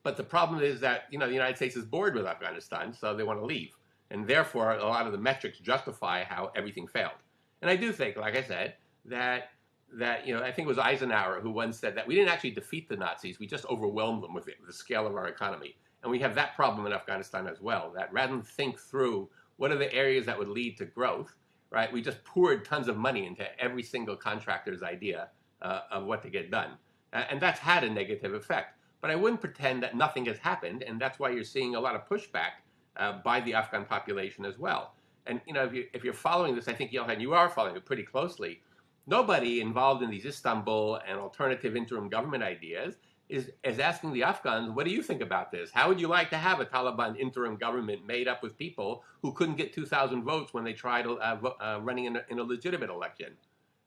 [0.02, 3.14] But the problem is that, you know, the United States is bored with Afghanistan, so
[3.14, 3.76] they want to leave.
[4.10, 7.20] And therefore, a lot of the metrics justify how everything failed.
[7.60, 9.50] And I do think, like I said, that
[9.94, 12.50] that you know I think it was Eisenhower who once said that we didn't actually
[12.50, 15.76] defeat the Nazis, we just overwhelmed them with the scale of our economy.
[16.02, 19.72] And we have that problem in Afghanistan as well, that rather than think through what
[19.72, 21.34] are the areas that would lead to growth,
[21.70, 25.28] right, we just poured tons of money into every single contractor's idea
[25.62, 26.70] uh, of what to get done.
[27.12, 28.74] Uh, and that's had a negative effect.
[29.00, 31.94] but I wouldn't pretend that nothing has happened, and that's why you're seeing a lot
[31.94, 32.62] of pushback
[32.96, 34.94] uh, by the Afghan population as well.
[35.26, 37.76] And you know, if, you, if you're following this, I think Johan, you are following
[37.76, 38.60] it pretty closely.
[39.06, 42.96] Nobody involved in these Istanbul and alternative interim government ideas
[43.28, 45.70] is, is asking the Afghans, what do you think about this?
[45.72, 49.32] How would you like to have a Taliban interim government made up with people who
[49.32, 52.90] couldn't get 2,000 votes when they tried uh, uh, running in a, in a, legitimate
[52.90, 53.34] election?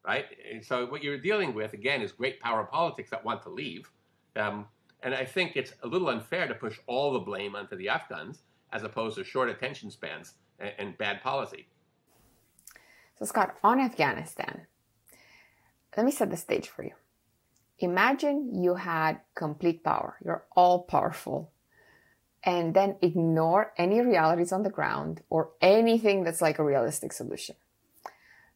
[0.05, 0.25] Right?
[0.51, 3.89] And so what you're dealing with, again, is great power politics that want to leave.
[4.35, 4.67] Um,
[5.03, 8.43] and I think it's a little unfair to push all the blame onto the Afghans
[8.71, 11.67] as opposed to short attention spans and, and bad policy.
[13.17, 14.67] So, Scott, on Afghanistan,
[15.97, 16.93] let me set the stage for you.
[17.81, 21.51] Imagine you had complete power, you're all powerful,
[22.43, 27.55] and then ignore any realities on the ground or anything that's like a realistic solution.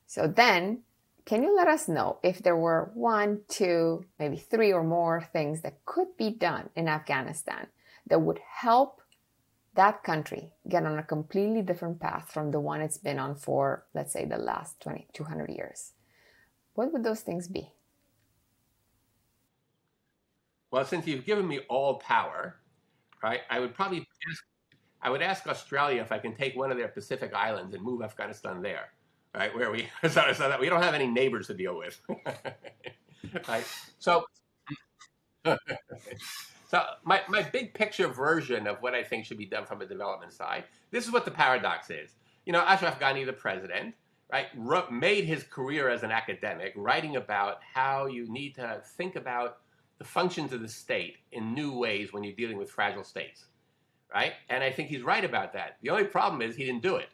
[0.05, 0.83] So then,
[1.25, 5.61] can you let us know if there were one, two, maybe three or more things
[5.61, 7.67] that could be done in Afghanistan
[8.05, 9.01] that would help
[9.73, 13.85] that country get on a completely different path from the one it's been on for,
[13.95, 15.93] let's say, the last 20, 200 years?
[16.75, 17.71] What would those things be?
[20.75, 22.57] Well, since you've given me all power,
[23.23, 24.43] right, I would probably ask,
[25.01, 28.01] I would ask Australia if I can take one of their Pacific islands and move
[28.01, 28.89] Afghanistan there,
[29.33, 31.97] right, where we so, so that we don't have any neighbors to deal with,
[33.47, 33.65] right?
[33.99, 34.25] So,
[35.45, 39.85] so my my big picture version of what I think should be done from a
[39.85, 40.65] development side.
[40.91, 42.15] This is what the paradox is.
[42.45, 43.95] You know, Ashraf Ghani, the president,
[44.29, 44.47] right,
[44.91, 49.59] made his career as an academic, writing about how you need to think about
[49.97, 53.45] the functions of the state in new ways when you're dealing with fragile states,
[54.13, 54.33] right?
[54.49, 55.77] And I think he's right about that.
[55.81, 57.09] The only problem is he didn't do it,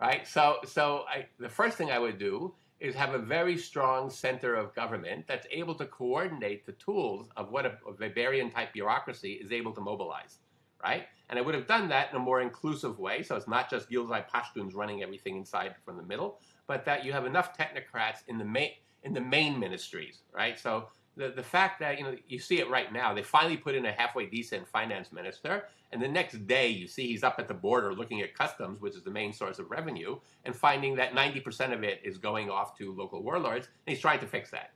[0.00, 0.26] right?
[0.26, 4.54] So, so I, the first thing I would do is have a very strong center
[4.54, 9.32] of government that's able to coordinate the tools of what a, a Weberian type bureaucracy
[9.32, 10.38] is able to mobilize,
[10.82, 11.06] right?
[11.28, 13.22] And I would have done that in a more inclusive way.
[13.22, 17.12] So it's not just Gilzai Pashtuns running everything inside from the middle, but that you
[17.12, 18.70] have enough technocrats in the main
[19.04, 20.58] in the main ministries, right?
[20.58, 20.88] So
[21.18, 23.84] the, the fact that you know you see it right now they finally put in
[23.84, 27.54] a halfway decent finance minister and the next day you see he's up at the
[27.54, 31.72] border looking at customs which is the main source of revenue and finding that 90%
[31.72, 34.70] of it is going off to local warlords and he's trying to fix that.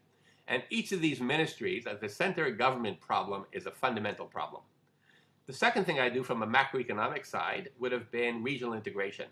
[0.49, 4.63] And each of these ministries at the center government problem is a fundamental problem.
[5.47, 9.27] The second thing i do from a macroeconomic side would have been regional integration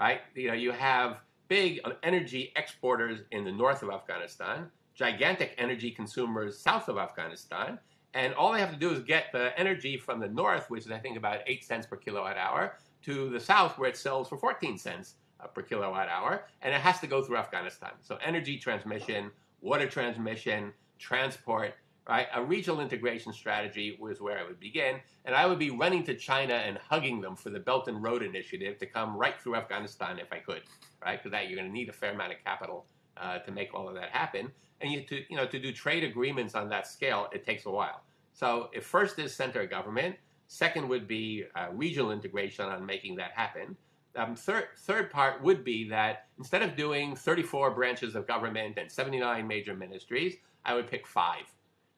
[0.00, 0.20] right?
[0.34, 4.70] You know you have big energy exporters in the north of afghanistan
[5.00, 7.78] gigantic energy consumers south of Afghanistan.
[8.12, 10.92] And all they have to do is get the energy from the north, which is,
[10.92, 14.36] I think, about 8 cents per kilowatt hour, to the south, where it sells for
[14.36, 16.44] 14 cents uh, per kilowatt hour.
[16.60, 17.92] And it has to go through Afghanistan.
[18.02, 19.30] So, energy transmission,
[19.62, 21.72] water transmission, transport,
[22.06, 22.26] right?
[22.34, 24.96] A regional integration strategy was where I would begin.
[25.24, 28.22] And I would be running to China and hugging them for the Belt and Road
[28.22, 30.62] Initiative to come right through Afghanistan if I could,
[31.02, 31.18] right?
[31.18, 32.84] Because that you're going to need a fair amount of capital
[33.16, 34.50] uh, to make all of that happen.
[34.80, 37.70] And you to you know to do trade agreements on that scale, it takes a
[37.70, 38.02] while.
[38.32, 40.16] So if first is center government,
[40.48, 43.76] second would be uh, regional integration on making that happen.
[44.16, 48.90] Um, third, third part would be that instead of doing 34 branches of government and
[48.90, 51.44] 79 major ministries, I would pick five,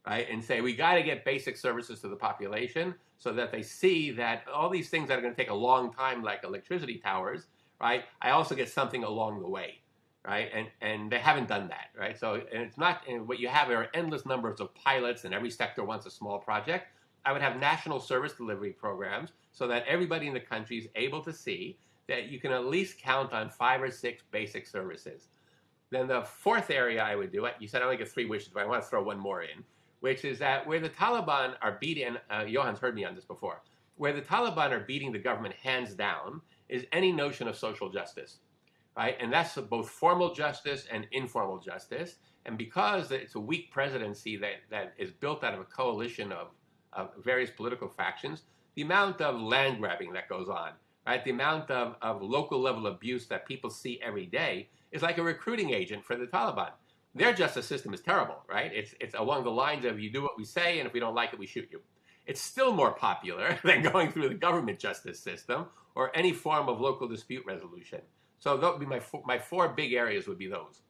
[0.06, 0.26] right?
[0.30, 4.10] And say we got to get basic services to the population so that they see
[4.10, 7.46] that all these things that are going to take a long time, like electricity towers,
[7.80, 8.04] right?
[8.20, 9.81] I also get something along the way
[10.26, 10.48] right?
[10.54, 12.18] And and they haven't done that, right?
[12.18, 15.50] So and it's not and what you have are endless numbers of pilots, and every
[15.50, 16.88] sector wants a small project.
[17.24, 21.22] I would have national service delivery programs so that everybody in the country is able
[21.22, 25.28] to see that you can at least count on five or six basic services.
[25.90, 27.54] Then the fourth area I would do it.
[27.60, 29.62] You said I only get three wishes, but I want to throw one more in,
[30.00, 32.16] which is that where the Taliban are beating.
[32.30, 33.62] Uh, Johan's heard me on this before.
[33.96, 38.38] Where the Taliban are beating the government hands down is any notion of social justice
[38.96, 39.16] right?
[39.20, 42.16] And that's both formal justice and informal justice.
[42.44, 46.48] And because it's a weak presidency that, that is built out of a coalition of,
[46.92, 48.42] of various political factions,
[48.74, 50.70] the amount of land grabbing that goes on,
[51.06, 51.24] right?
[51.24, 55.22] The amount of, of local level abuse that people see every day is like a
[55.22, 56.70] recruiting agent for the Taliban.
[57.14, 58.72] Their justice system is terrible, right?
[58.72, 61.14] It's, it's along the lines of you do what we say, and if we don't
[61.14, 61.80] like it, we shoot you.
[62.26, 66.80] It's still more popular than going through the government justice system or any form of
[66.80, 68.00] local dispute resolution.
[68.42, 70.80] So that would be my four, my four big areas would be those.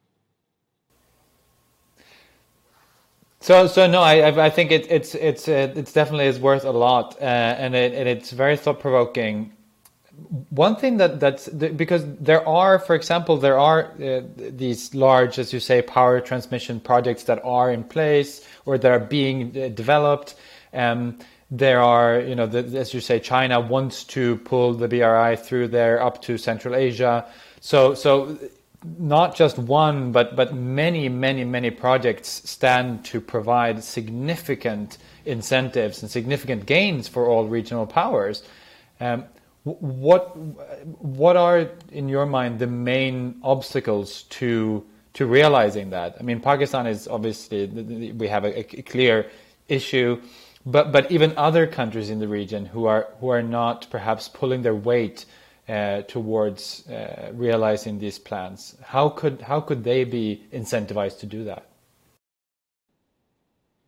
[3.41, 6.71] So, so no, I, I think it, it's, it's, uh, it's definitely is worth a
[6.71, 9.53] lot, uh, and it, and it's very thought provoking.
[10.49, 15.53] One thing that that's because there are, for example, there are uh, these large, as
[15.53, 20.33] you say, power transmission projects that are in place or that are being uh, developed,
[20.73, 21.19] Um,
[21.53, 25.67] there are, you know, the, as you say, China wants to pull the BRI through
[25.67, 27.27] there up to Central Asia.
[27.61, 28.39] So, so
[28.97, 36.09] not just one, but but many, many, many projects stand to provide significant incentives and
[36.09, 38.43] significant gains for all regional powers.
[38.99, 39.25] Um,
[39.63, 46.17] what what are, in your mind, the main obstacles to to realizing that?
[46.19, 47.67] I mean, Pakistan is obviously
[48.11, 49.29] we have a, a clear
[49.69, 50.19] issue,
[50.65, 54.61] but but even other countries in the region who are who are not perhaps pulling
[54.61, 55.25] their weight
[55.67, 61.43] uh, towards uh, realizing these plans, how could how could they be incentivized to do
[61.45, 61.67] that?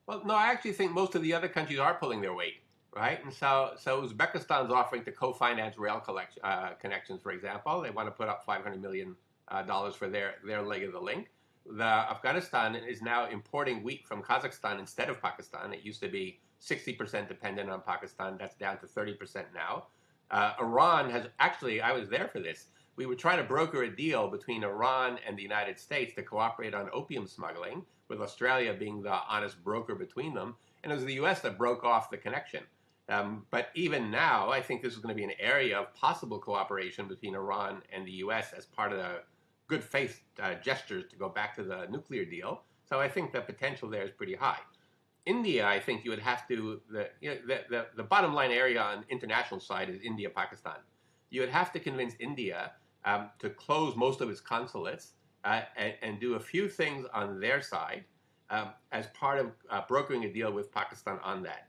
[0.07, 2.61] Well, no, I actually think most of the other countries are pulling their weight,
[2.95, 3.23] right?
[3.23, 6.03] And so, so Uzbekistan's offering to co-finance rail
[6.43, 7.81] uh, connections, for example.
[7.81, 9.15] They want to put up 500 million
[9.47, 11.31] uh, dollars for their their leg of the link.
[11.65, 15.73] The Afghanistan is now importing wheat from Kazakhstan instead of Pakistan.
[15.73, 18.37] It used to be 60% dependent on Pakistan.
[18.39, 19.87] That's down to 30% now.
[20.31, 22.67] Uh, Iran has actually, I was there for this.
[22.95, 26.73] We were trying to broker a deal between Iran and the United States to cooperate
[26.73, 30.55] on opium smuggling, with Australia being the honest broker between them.
[30.83, 32.63] And it was the US that broke off the connection.
[33.09, 36.39] Um, but even now, I think this is going to be an area of possible
[36.39, 39.21] cooperation between Iran and the US as part of the
[39.67, 42.63] good faith uh, gestures to go back to the nuclear deal.
[42.87, 44.59] So I think the potential there is pretty high.
[45.25, 48.51] India, I think you would have to, the, you know, the, the, the, bottom line
[48.51, 50.77] area on international side is India, Pakistan.
[51.31, 52.71] You would have to convince India
[53.05, 57.39] um, to close most of its consulates uh, and, and, do a few things on
[57.39, 58.03] their side
[58.49, 61.67] um, as part of uh, brokering a deal with Pakistan on that.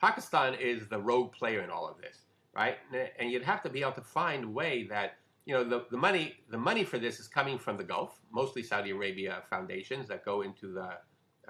[0.00, 2.22] Pakistan is the rogue player in all of this,
[2.54, 2.76] right?
[3.18, 5.96] And you'd have to be able to find a way that you know the, the
[5.96, 10.24] money the money for this is coming from the Gulf, mostly Saudi Arabia foundations that
[10.24, 10.98] go into the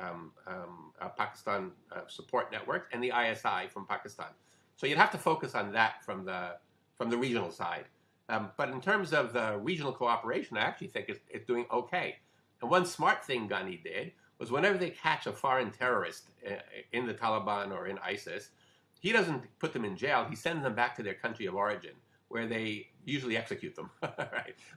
[0.00, 4.28] um, um, uh, Pakistan uh, support network and the ISI from Pakistan.
[4.76, 6.56] So you'd have to focus on that from the
[6.96, 7.86] from the regional side.
[8.28, 12.16] Um, but in terms of the regional cooperation, I actually think it's, it's, doing okay.
[12.60, 16.54] And one smart thing Ghani did was whenever they catch a foreign terrorist uh,
[16.92, 18.50] in the Taliban or in ISIS,
[19.00, 20.26] he doesn't put them in jail.
[20.28, 21.94] He sends them back to their country of origin,
[22.30, 23.90] where they usually execute them.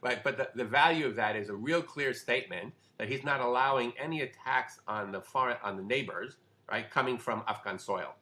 [0.01, 0.23] right?
[0.23, 3.93] But the, the value of that is a real clear statement that he's not allowing
[3.97, 6.37] any attacks on the foreign on the neighbors,
[6.69, 8.15] right, coming from Afghan soil,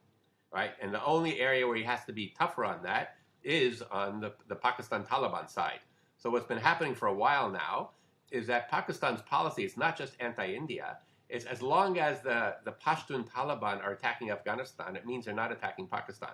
[0.54, 0.72] right?
[0.82, 4.34] And the only area where he has to be tougher on that is on the,
[4.50, 5.80] the Pakistan Taliban side.
[6.18, 7.92] So what's been happening for a while now
[8.32, 10.98] is that Pakistan's policy is not just anti-India.
[11.30, 15.54] It's as long as the, the Pashtun Taliban are attacking Afghanistan, it means they're not
[15.54, 16.32] attacking Pakistan.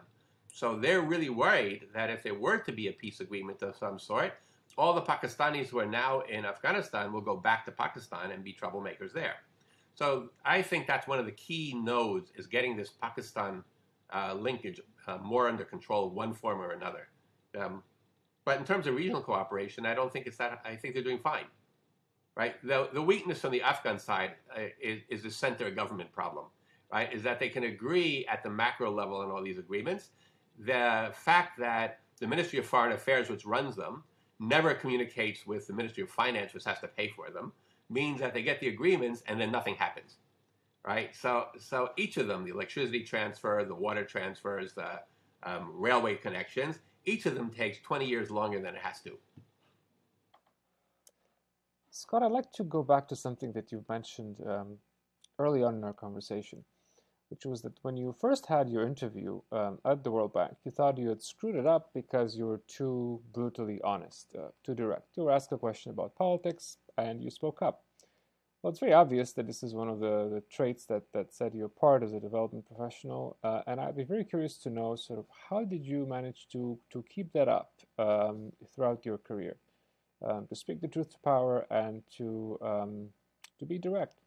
[0.52, 4.00] So they're really worried that if there were to be a peace agreement of some
[4.00, 4.34] sort,
[4.78, 8.54] all the Pakistanis who are now in Afghanistan will go back to Pakistan and be
[8.54, 9.36] troublemakers there.
[9.96, 13.64] So I think that's one of the key nodes is getting this Pakistan
[14.14, 17.08] uh, linkage uh, more under control, one form or another.
[17.58, 17.82] Um,
[18.46, 20.62] but in terms of regional cooperation, I don't think it's that.
[20.64, 21.46] I think they're doing fine,
[22.36, 22.56] right?
[22.64, 26.46] The, the weakness on the Afghan side uh, is, is the center government problem,
[26.92, 27.12] right?
[27.12, 30.12] Is that they can agree at the macro level on all these agreements.
[30.58, 34.04] The fact that the Ministry of Foreign Affairs, which runs them,
[34.40, 37.54] never communicates with the Ministry of Finance, which has to pay for them,
[37.90, 40.18] means that they get the agreements and then nothing happens,
[40.86, 41.16] right?
[41.16, 45.00] So, so each of them, the electricity transfer, the water transfers, the
[45.44, 49.18] um, railway connections, each of them takes 20 years longer than it has to.
[51.92, 54.78] Scott, I'd like to go back to something that you mentioned um,
[55.40, 56.64] early on in our conversation
[57.30, 60.72] which was that when you first had your interview um, at the World Bank, you
[60.72, 65.18] thought you had screwed it up because you were too brutally honest, uh, too direct.
[65.18, 67.84] You were asked a question about politics and you spoke up.
[68.62, 71.54] Well, it's very obvious that this is one of the, the traits that, that set
[71.54, 73.38] you apart as a development professional.
[73.44, 76.80] Uh, and I'd be very curious to know sort of how did you manage to,
[76.92, 79.58] to keep that up um, throughout your career?
[80.26, 83.10] Um, to speak the truth to power and to, um,
[83.60, 84.18] to be direct.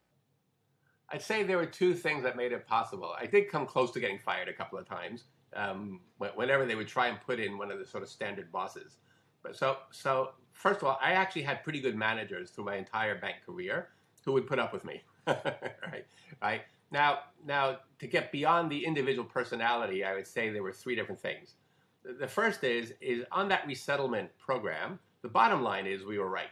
[1.13, 3.13] I'd say there were two things that made it possible.
[3.19, 5.25] I did come close to getting fired a couple of times.
[5.53, 8.97] Um, whenever they would try and put in one of the sort of standard bosses.
[9.43, 13.19] But so, so first of all, I actually had pretty good managers through my entire
[13.19, 13.89] bank career
[14.23, 15.01] who would put up with me.
[15.27, 16.05] right,
[16.41, 16.61] right.
[16.91, 21.19] Now, now to get beyond the individual personality, I would say there were three different
[21.19, 21.55] things.
[22.03, 24.99] The first is is on that resettlement program.
[25.21, 26.47] The bottom line is we were right.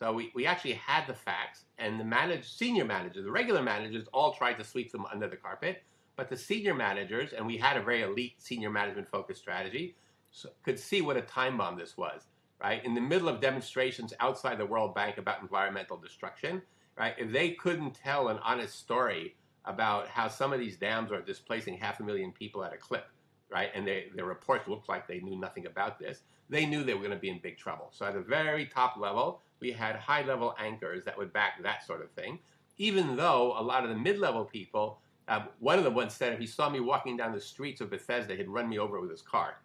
[0.00, 4.08] So we, we actually had the facts, and the managed senior managers, the regular managers,
[4.14, 5.82] all tried to sweep them under the carpet.
[6.16, 9.94] But the senior managers, and we had a very elite senior management focused strategy,
[10.32, 12.22] so could see what a time bomb this was.
[12.62, 16.62] Right in the middle of demonstrations outside the World Bank about environmental destruction,
[16.98, 17.14] right?
[17.18, 19.34] If they couldn't tell an honest story
[19.66, 23.06] about how some of these dams are displacing half a million people at a clip,
[23.50, 23.70] right?
[23.74, 26.22] And they, their reports looked like they knew nothing about this.
[26.48, 27.88] They knew they were going to be in big trouble.
[27.92, 31.86] So at the very top level, we had high level anchors that would back that
[31.86, 32.38] sort of thing.
[32.78, 36.32] Even though a lot of the mid level people, uh, one of them once said
[36.32, 39.10] if he saw me walking down the streets of Bethesda, he'd run me over with
[39.10, 39.56] his car,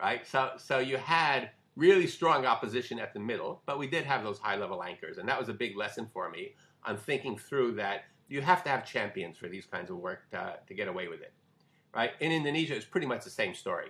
[0.00, 0.26] right?
[0.26, 4.38] So, so you had really strong opposition at the middle, but we did have those
[4.38, 5.18] high level anchors.
[5.18, 6.54] And that was a big lesson for me
[6.84, 10.58] on thinking through that you have to have champions for these kinds of work to,
[10.66, 11.32] to get away with it,
[11.94, 12.12] right?
[12.20, 13.88] In Indonesia, it's pretty much the same story.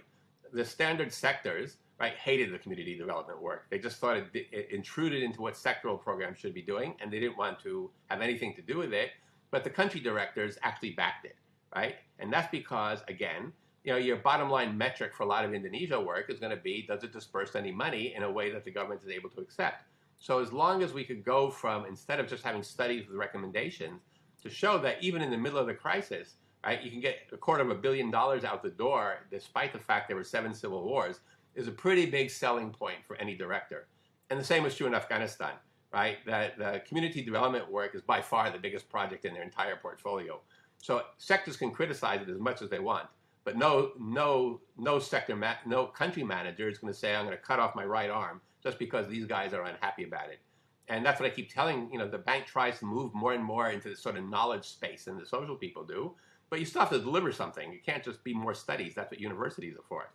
[0.53, 3.66] The standard sectors, right, hated the community development work.
[3.70, 7.19] They just thought it, it intruded into what sectoral programs should be doing, and they
[7.19, 9.11] didn't want to have anything to do with it.
[9.51, 11.37] But the country directors actually backed it,
[11.75, 11.97] right?
[12.19, 13.53] And that's because, again,
[13.85, 16.62] you know, your bottom line metric for a lot of Indonesia work is going to
[16.62, 19.41] be does it disperse any money in a way that the government is able to
[19.41, 19.85] accept?
[20.19, 24.03] So as long as we could go from instead of just having studies with recommendations
[24.43, 26.35] to show that even in the middle of the crisis,
[26.65, 29.79] right, you can get a quarter of a billion dollars out the door despite the
[29.79, 31.20] fact there were seven civil wars,
[31.59, 33.89] is a pretty big selling point for any director.
[34.31, 35.55] And the same was true in Afghanistan,
[35.93, 36.19] right?
[36.25, 40.41] That the community development work is by far the biggest project in their entire portfolio.
[40.79, 43.09] So sectors can criticize it as much as they want,
[43.43, 45.37] but no, no, no sector,
[45.67, 48.41] no country manager is going to say, "I'm going to cut off my right arm
[48.63, 50.39] just because these guys are unhappy about it."
[50.87, 53.43] And that's what I keep telling, you know, the bank tries to move more and
[53.43, 56.15] more into this sort of knowledge space than the social people do.
[56.51, 57.73] But you still have to deliver something.
[57.73, 58.95] You can't just be more studies.
[58.95, 60.11] That's what universities are for.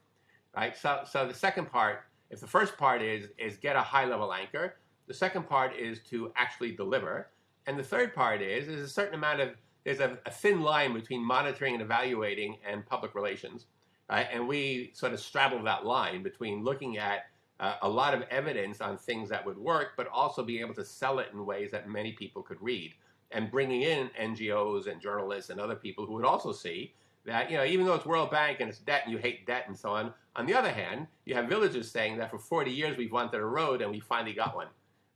[0.55, 0.75] Right?
[0.77, 4.33] So so the second part, if the first part is is get a high level
[4.33, 4.75] anchor,
[5.07, 7.29] the second part is to actually deliver.
[7.65, 9.49] And the third part is there's a certain amount of
[9.83, 13.65] there's a, a thin line between monitoring and evaluating and public relations.
[14.09, 14.27] Right?
[14.31, 17.25] And we sort of straddle that line between looking at
[17.59, 20.85] uh, a lot of evidence on things that would work, but also being able to
[20.85, 22.93] sell it in ways that many people could read,
[23.31, 26.93] and bringing in NGOs and journalists and other people who would also see
[27.25, 29.65] that you know even though it's World Bank and it's debt and you hate debt
[29.67, 30.13] and so on.
[30.35, 33.45] On the other hand, you have villagers saying that for 40 years we've wanted a
[33.45, 34.67] road and we finally got one,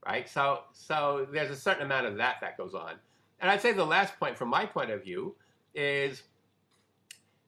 [0.05, 0.29] right?
[0.29, 2.93] So so there's a certain amount of that that goes on,
[3.39, 5.35] and I'd say the last point from my point of view
[5.73, 6.23] is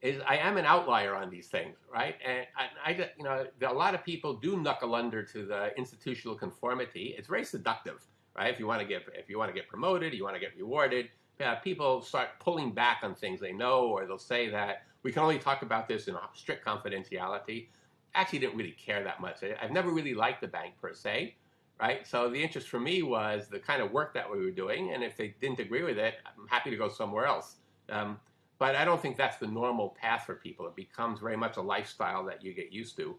[0.02, 2.16] is I am an outlier on these things, right?
[2.26, 6.36] And I, I, you know, a lot of people do knuckle under to the institutional
[6.36, 7.16] conformity.
[7.18, 8.06] It's very seductive,
[8.36, 8.54] right?
[8.54, 10.56] If you want to get, if you want to get promoted, you want to get
[10.56, 11.10] rewarded.
[11.40, 15.22] Uh, people start pulling back on things they know, or they'll say that we can
[15.22, 17.68] only talk about this in strict confidentiality.
[18.14, 19.38] Actually, didn't really care that much.
[19.62, 21.36] I've never really liked the bank per se,
[21.80, 22.06] right?
[22.06, 25.02] So the interest for me was the kind of work that we were doing, and
[25.02, 27.56] if they didn't agree with it, I'm happy to go somewhere else.
[27.90, 28.20] Um,
[28.58, 30.68] but I don't think that's the normal path for people.
[30.68, 33.16] It becomes very much a lifestyle that you get used to,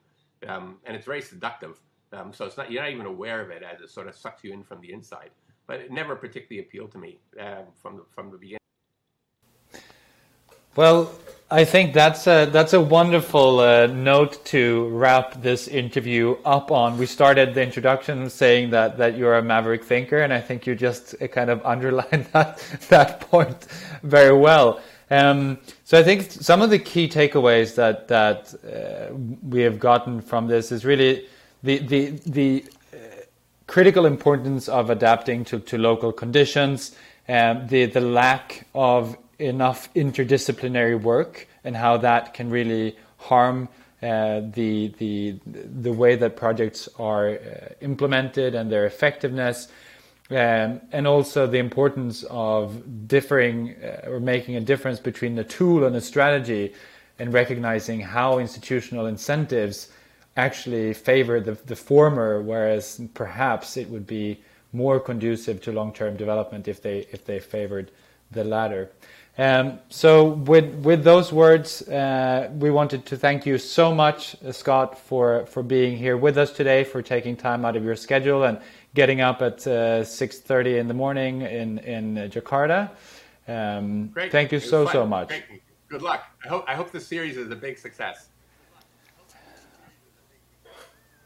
[0.47, 1.81] um, and it's very seductive.
[2.13, 4.45] Um, so it's not you're not even aware of it as it sort of sucks
[4.45, 5.31] you in from the inside.
[5.71, 8.59] But it never particularly appealed to me uh, from the, from the beginning.
[10.75, 11.13] Well,
[11.49, 16.99] I think that's a, that's a wonderful uh, note to wrap this interview up on.
[16.99, 20.75] We started the introduction saying that, that you're a maverick thinker, and I think you
[20.75, 23.69] just uh, kind of underlined that, that point
[24.03, 24.81] very well.
[25.09, 29.15] Um, so I think some of the key takeaways that that uh,
[29.49, 31.29] we have gotten from this is really
[31.63, 32.65] the the the
[33.71, 36.97] critical importance of adapting to, to local conditions,
[37.29, 43.69] um, the the lack of enough interdisciplinary work, and how that can really harm
[44.03, 45.39] uh, the the
[45.83, 47.39] the way that projects are uh,
[47.81, 49.69] implemented and their effectiveness.
[50.31, 55.85] Um, and also the importance of differing uh, or making a difference between the tool
[55.85, 56.73] and the strategy
[57.21, 59.89] and recognizing how institutional incentives
[60.37, 64.41] actually favor the, the former, whereas perhaps it would be
[64.73, 67.91] more conducive to long-term development if they if they favored
[68.31, 68.91] the latter.
[69.39, 74.99] Um, so with with those words, uh, we wanted to thank you so much, Scott,
[74.99, 78.59] for for being here with us today, for taking time out of your schedule and
[78.95, 82.91] getting up at uh, 6.30 in the morning in, in Jakarta.
[83.47, 84.33] Um, Great.
[84.33, 85.29] Thank you so, so much.
[85.29, 85.63] Great.
[85.89, 86.25] Good luck.
[86.45, 88.30] I hope, I hope the series is a big success.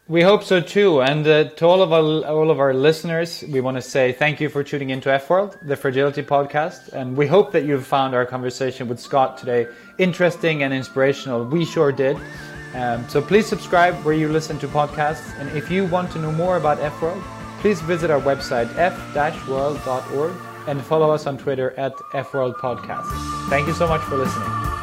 [0.07, 1.01] We hope so too.
[1.01, 4.39] And uh, to all of our all of our listeners, we want to say thank
[4.39, 6.93] you for tuning into F World, the Fragility podcast.
[6.93, 9.67] And we hope that you've found our conversation with Scott today
[9.97, 11.43] interesting and inspirational.
[11.43, 12.17] We sure did.
[12.75, 15.33] Um, so please subscribe where you listen to podcasts.
[15.39, 17.23] And if you want to know more about F World,
[17.61, 20.33] please visit our website f-world.org
[20.67, 23.49] and follow us on Twitter at fworldpodcast.
[23.49, 24.74] Thank you so much for listening.